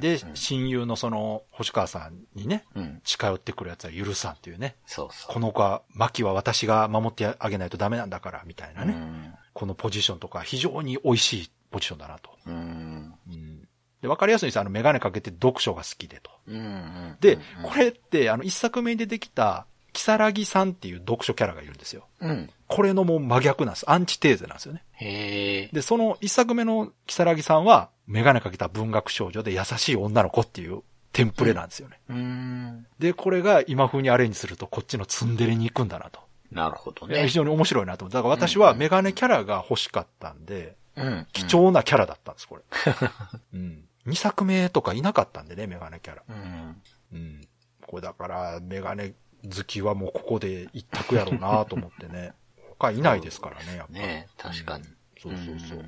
[0.00, 3.00] で、親友のその、星川さんにね、うん。
[3.04, 4.76] 近寄ってくるやつは許さんっていうね。
[4.86, 5.32] そうそう。
[5.32, 8.92] この子は、牧は私が守ってあげないとダメなんだから、みたいなね。
[8.92, 12.30] うんこのポジションとか非常に美味しいポジションだなと。
[12.46, 13.14] うん。
[13.28, 13.68] うん。
[14.00, 16.30] で、わかりやすいんですあの、メガネかけて読書が好きでと。
[16.46, 17.16] うんうん。
[17.20, 22.06] で、うんこ、れって、あの、一作目に出てきた、キサラギさんっていう読書キャラがいるんですよ。
[22.20, 22.50] うん。
[22.68, 23.90] これのもう真逆なんです。
[23.90, 24.84] アンチテーゼなんですよね。
[24.92, 25.70] へえ。
[25.72, 30.82] で、その一作目のキサラギさんは、メガネかけた文学少女で優しい女の子っていう
[31.12, 32.00] テンプレなんですよね。
[32.08, 32.86] うん。
[32.98, 36.20] で、これが今風にアレンジすると、こっちのツンデレに行くんだなと。
[36.50, 37.28] なるほどね。
[37.28, 38.12] 非常に面白いなと思。
[38.12, 41.26] だから私はメガネキャラが欲しかったんで、うん。
[41.32, 42.62] 貴重なキャラだったんです、これ。
[43.54, 43.84] うん。
[44.06, 46.22] 2作目とかいなかったんでね、メガネキャラ。
[46.28, 46.82] うん。
[47.12, 47.48] うん。
[47.86, 52.32] これだから、メガネ好きはもうここで一択やろうなと思ってね。
[52.78, 53.92] 他いないですからね、やっぱ。
[53.92, 54.84] ね確かに。
[55.16, 55.84] そうそうそう。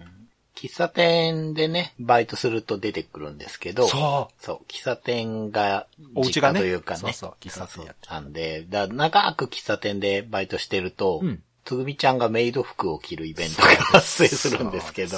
[0.54, 4.44] ん喫茶店でね、バイトすると出てくるんですけど、そう。
[4.44, 6.60] そう、喫茶店が、お家がね？
[6.60, 7.00] というかね。
[7.00, 15.16] そうそう喫茶店やってなんで、だ長く喫茶店でバイトしてると、うんつぐみちゃんがメイド服を着るイベントが発生するんですけど、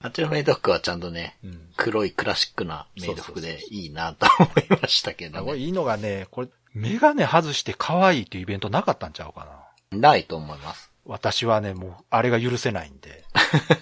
[0.00, 5.46] あっちのメイド服はちゃんとね、うん黒いクラシックなメイド服でいいなと思いましたけどね。
[5.46, 9.46] これいいのがね、これ、メガネ外して可愛いっていうイベントなかったんちゃうか
[9.92, 9.98] な。
[9.98, 10.90] ないと思います。
[11.06, 13.24] 私はね、もう、あれが許せないんで。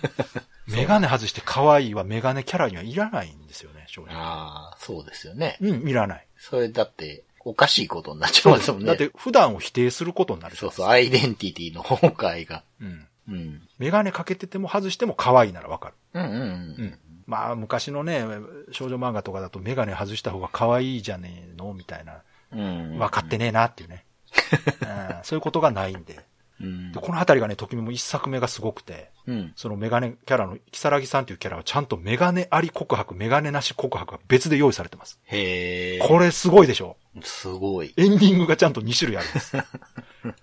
[0.66, 4.14] メガネ外して可愛いはメガネキャラにはいらないんですよね、正直。
[4.14, 5.58] ああ、そうですよね。
[5.60, 6.26] うん、いらない。
[6.38, 8.86] それだって、おかしいことになっちゃいますもんね。
[8.86, 12.64] だって、普段を否定することになるそうそう、アイデンティティの崩壊が。
[12.80, 13.06] うん。
[13.28, 13.62] うん。
[13.78, 15.94] メガネかけてても外しても可愛いならわかる。
[16.14, 16.34] うんうんう。
[16.34, 16.98] うんん。
[17.26, 18.24] まあ、昔のね、
[18.72, 22.22] 少女漫画とかだとメガネ外した方が可愛いじゃねえのみたいな。
[22.52, 22.98] うん。
[22.98, 24.04] 分かってねえなっていうね。
[24.82, 26.24] うん、そういうことがないんで。
[26.60, 29.52] うんで、このあたりがね、ときめも一作目がすごくて、うん。
[29.56, 35.18] そのメガネキャラの、キサラギさんというキャラはちゃんとメガネあり告白、メガネなし告白が別で用意されてます。
[35.24, 35.98] へえ。
[35.98, 37.92] これすごいでしょすごい。
[37.96, 39.56] エンディングがちゃんと2種類あるんです。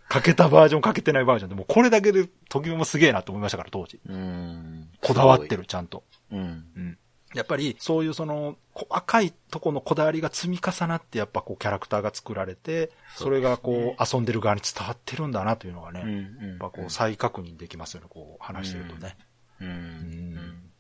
[0.09, 3.99] かけたバージョン、かけてないバージョンで、もうこれだけでときめもすげえなと思いましたから、当時。
[4.07, 4.89] うん。
[5.01, 6.03] こだわってる、ちゃんと。
[6.31, 6.39] うん。
[6.39, 6.43] う
[6.79, 6.97] ん。
[7.33, 19.17] やっぱり、そういうその、細かいとこのこだわりが積み重なって、やっぱこう、キャラクターが作られて、それがこう、遊んでる側に伝わってるんだなというのがね、やっぱこう、再確認できますよね、こう、話してるとね。
[19.61, 19.65] う。
[19.65, 20.71] うんん。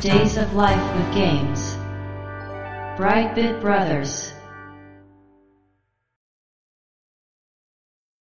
[0.00, 1.78] Days of Life with Games.
[2.98, 4.35] Brightbit Brothers.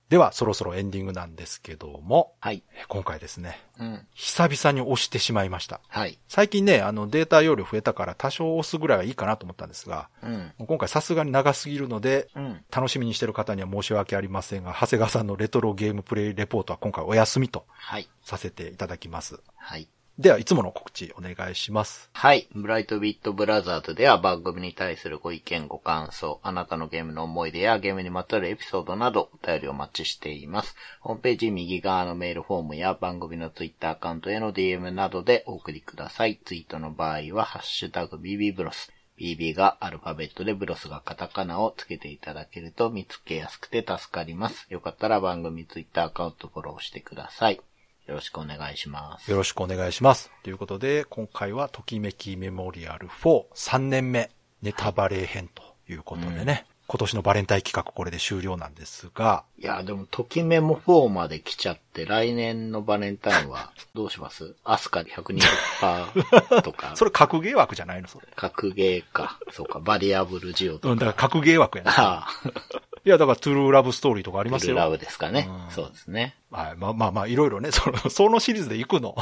[0.10, 2.64] では、そろそろエンディングなんですけども、はい。
[2.88, 4.08] 今回ですね、うん。
[4.14, 5.82] 久々に押してしまいました。
[5.88, 6.20] はい。
[6.28, 10.54] 最近ね、あの、データ容量増えたから多少押すぐらいはいいかなと思ったんですが、うん。
[10.60, 12.64] 今回さすがに長すぎるので、うん。
[12.72, 18.08] 楽しみにしてる方には申し訳ありませんが、長谷川さんのレトロゲームプレイレポートは今回お休みとはい。
[18.22, 19.40] させていただきます。
[19.56, 19.88] はい。
[20.18, 22.10] では、いつもの告知お願いします。
[22.14, 22.48] はい。
[22.56, 30.74] ブライトビットブラザーズでは番組に対するご意見ご感想、あなたのゲームの思い出やゲームにまつわるエピソードなどお便りをお待ちしています。
[31.02, 36.40] ホームページ右側のメールフォームや番組のツイッターアカウントへの DM などでお送りください。
[36.46, 38.94] ツイートの場合は、ハッシュタグ BB ブロス。
[39.20, 44.66] BB がアルファベットでブロスがカタカナをつけていただけると見つけやすくて助かります。
[44.70, 47.60] よかったら番組ツイッターアカウントフォローしてください。
[48.08, 49.32] よろしくお願いします。
[49.32, 50.32] よろしくお願いします。
[50.44, 54.30] ということで、今回はときめきメモリアル4、3年目、
[54.62, 64.56] ネタバレ編ということでね、今年のバレンタイン企画これで終了なんですが、いや、でも、ときメモ4まで来ちゃって、来年のバレンタインは、 どうします？
[64.64, 68.08] アスカ120%とか、 それ格ゲー枠じゃないの？
[68.08, 68.28] それ。
[68.36, 69.40] 格ゲーか。
[69.52, 71.06] そうか、バリアブルジオとうん、か。
[71.06, 71.92] だから格ゲー枠やな。
[71.92, 72.30] ああ、
[73.06, 74.74] いや、だからトゥルーラブストーリーとかありますよ。
[74.74, 75.68] ルラブですかねう。
[75.70, 76.36] んそうですね。
[76.52, 76.76] はい。
[76.78, 79.16] まあまあまあ、いろいろね、その、そのシリーズで行くの。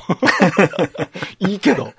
[1.40, 1.94] いいけど、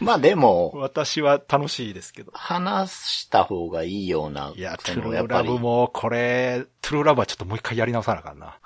[0.00, 2.30] まあでも、私は楽しいですけど。
[2.34, 8.58] 話した方がいいような、いや、トそゥルーラブも、これ、トゥルーラブはちょっともう一回やり直さなあかんな。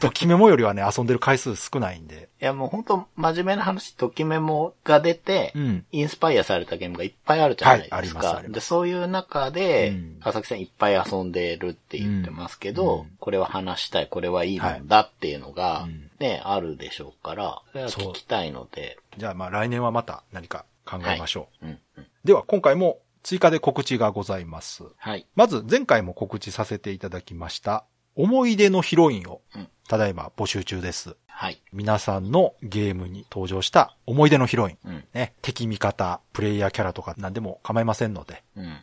[0.00, 2.28] ときメモよりはね、遊んでる回数少ないんで。
[2.40, 5.84] いやもう本当真面目な話、ときメモが出て、うん。
[5.92, 7.96] インスパイアされたゲームがいっぱいあるじゃないですか。
[7.96, 21.66] はいありますで、そういう中で、うん川崎さんいっぱい遊んでるって言ってますけど、うんこれは話したい、これはいいもんだっていうのが、うんね、あるでしょうから、それは聞きたいので、じゃあまあ来年はまた何か考えましょう。
[21.66, 21.78] うん。
[21.96, 22.06] うん。
[22.24, 24.84] では、今回も追加で告知がございます。
[24.96, 25.26] はい。
[25.34, 27.84] まず、前回も告知させていただきました、
[28.16, 31.16] 思い出のヒロインをうん、ただいま募集中です。
[31.26, 31.60] はい。
[31.72, 34.78] 皆さんのゲームに登場した思い出のヒロイン。
[34.84, 35.04] うん。
[35.14, 38.64] ね、敵味方、プレイヤーキャラとか何でも構いませんので、うん。
[38.66, 38.82] うん。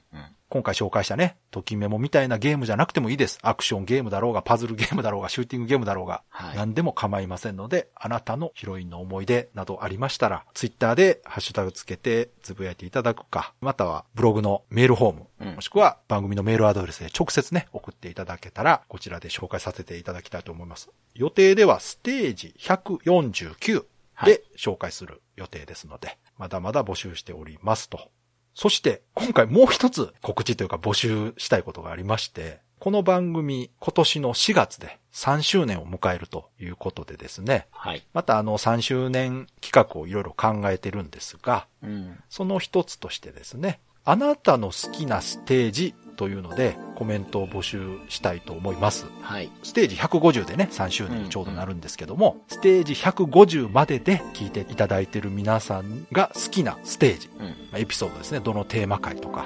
[0.49, 3.37] 今回紹介したね、ときメモみたいなゲームじゃなくてもいいです。
[3.41, 20.89] アクションゲームだろうが、パズルゲームだろうが、シューティングゲームだろうが、はい何でも構いませんので、あなたのヒロインの思い出などありましたら、ツイッターでハッシュタグつけてつぶやいていただくか、またはブログのメールフォーム、うんもしくは番組のメールアドレスで直接ね、送っていただけたら、こちらで紹介させていただきたいと思います。
[21.13, 28.09] 予定ではステージ149はいで紹介する予定ですので、まだまだ募集しておりますと。
[28.57, 38.03] そして、今回もう一つ告知というか募集したいことがありまして、この番組今年の4月で3周年を迎えるということでですね、はい。
[38.13, 42.17] またあの3周年企画をいろいろ考えてるんですが、うん。
[42.29, 49.05] その一つとしてですね、あなたの好きなステージというのでコメントを募集したいと思います。
[49.21, 49.51] はい。
[49.63, 57.45] ステージ150でね、3周年にちょうどなるんですけども、ステージ150までで聞いていただいている皆さんが好きなステージ、うん。
[57.47, 59.45] まあエピソードですね、どのテーマ回とか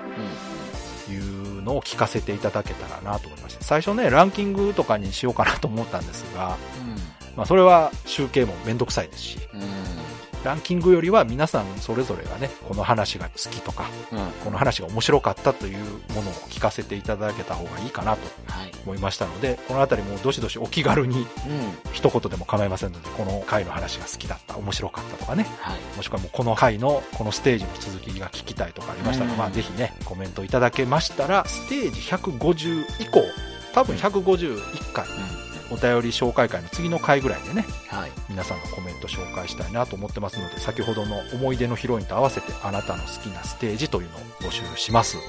[1.09, 3.63] いうのを聞かせていただけたらなと思いました。
[3.63, 6.55] 最初ね、ランキングとかにしようかなと思ったんですが、
[7.35, 10.01] まあそれは集計もめんどくさいですし、うん。
[10.41, 10.45] うん。
[10.45, 14.19] ランキングよりは皆さんそれぞれがね、この話が好きとか、うん。
[14.43, 15.77] この話が面白かったという
[16.13, 18.72] ものを聞かせていただけた方がいいかなとはい。
[18.85, 21.26] 思いましたので、このあたりもどしどしお気軽にうん。
[21.93, 25.80] 一言でも構いませんので、この回の話が好きだった、面白かったとかね、はい。
[25.97, 33.23] もしくはもうこの回のこのステージの続きが聞きたいとかありましたら、うんまあぜひね、コメントいただけましたら、ステージ150以降、
[33.73, 35.05] 多分151回、
[35.72, 38.11] お便り紹介会の次の回ぐらいでね、はい。
[38.30, 45.18] 皆さんのコメント紹介したいなと思ってますので、先ほどの思い出のヒロインと合わせて、あなたの好きなステージというのを募集します。
[45.18, 45.26] はい。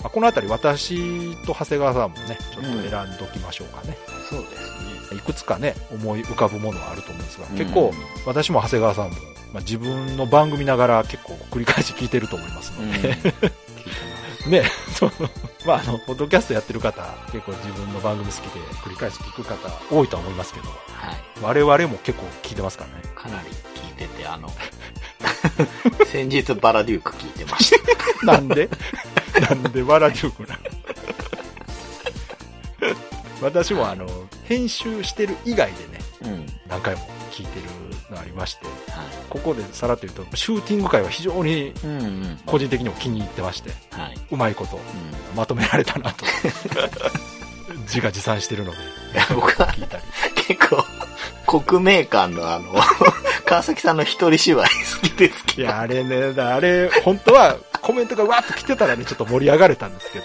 [0.00, 3.96] まあ、このあたり私と長谷川さんもね、ちょっと選んどきましょうかね。
[4.28, 5.16] そうですね。
[5.16, 7.92] いくつかね、思い浮かぶものはあると思うんですが、うん結構、
[8.26, 9.16] 私も長谷川さんも、
[9.52, 12.90] まあ、自分の番組ながら結構繰り返し聞いてると思いますうん。
[12.90, 13.32] ので、て
[14.46, 14.64] ね、
[14.94, 15.12] そう、
[15.66, 17.02] まあ、あの、ポッドキャストやってる方、
[17.32, 19.56] 結構自分の番組好きで繰り返し聞く方
[19.90, 20.68] 多いとは思いますけど。
[20.68, 20.76] はい。
[21.42, 23.14] 我々も結構聞いてますからね。
[23.14, 24.48] かなり聞いてて、あの、
[26.06, 27.72] 先日バラデューク聞いてまし
[28.22, 28.24] た。
[28.32, 28.68] なんで？
[29.40, 30.60] なんでバラデュークなの？
[33.42, 34.06] 私もあの、
[34.44, 36.32] 編集してる以外でね、うん。
[36.32, 36.46] はい。
[36.68, 37.66] 何回も聞いてる
[38.14, 38.66] のありまして、
[39.28, 41.72] ここでさらっと言うと、シューティング界は非常に。
[42.46, 44.18] 個人的にも気に入ってまして、はい。
[44.30, 45.36] うまいことうん。
[45.36, 46.24] まとめられたなと、
[47.86, 48.78] 自画自賛してるので、
[49.34, 50.02] 僕は聞いたり。
[50.46, 50.84] 結構、
[51.60, 52.74] 国名館のあの、
[53.44, 54.68] 川崎さんの一人芝居
[55.02, 55.62] 好きですけど。
[55.62, 60.24] いや、あれね、だあれ、本当はコメントがわーっと来てたらね、ちょっと盛り上がれたんですけど、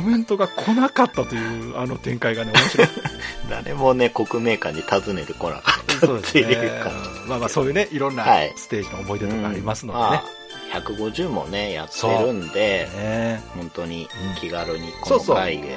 [0.00, 2.88] コメントが来なかったというあの展開がね、面白い。
[3.50, 6.90] 誰もね、国名館に訪ねてこなかったっていうねか。。
[7.26, 10.22] まあまあそういうね、いろんなはいステージの思い出とかありますのまでね
[10.72, 10.78] あ。
[10.78, 14.08] 150もね、やってるんで、ね本当に
[14.40, 15.76] 気軽にこの回でっていう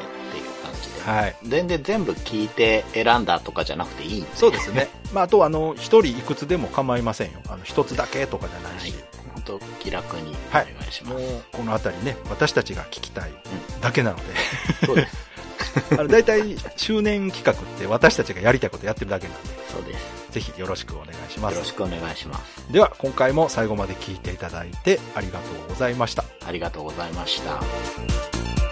[0.63, 1.11] 感じで。
[1.11, 1.35] はい。
[1.43, 4.25] 全然全部聞いて選んだとかじゃなくていい。
[4.35, 4.87] そうですね。
[5.11, 7.39] まああとはあの、一人いくつでも構いませんよ。
[7.49, 9.13] あの、一つだけとかじゃないはい
[9.43, 9.47] し。。
[9.47, 11.15] 本当気楽にお願はいいします。
[11.15, 13.31] もう、このあたりね、私たちが聞きたい
[13.81, 14.23] だけなので、
[14.85, 15.33] そうです。
[15.91, 20.31] あの、大体、周年企画って私たちがやりたいことやってるだけなんで、そうです。
[20.31, 21.53] ぜひよろしくお願いします。
[21.53, 22.71] よろしくお願いします。
[22.71, 26.25] では、今回も最後まで聞いていただいてありがとうございました。
[26.45, 28.62] ありがとうございました。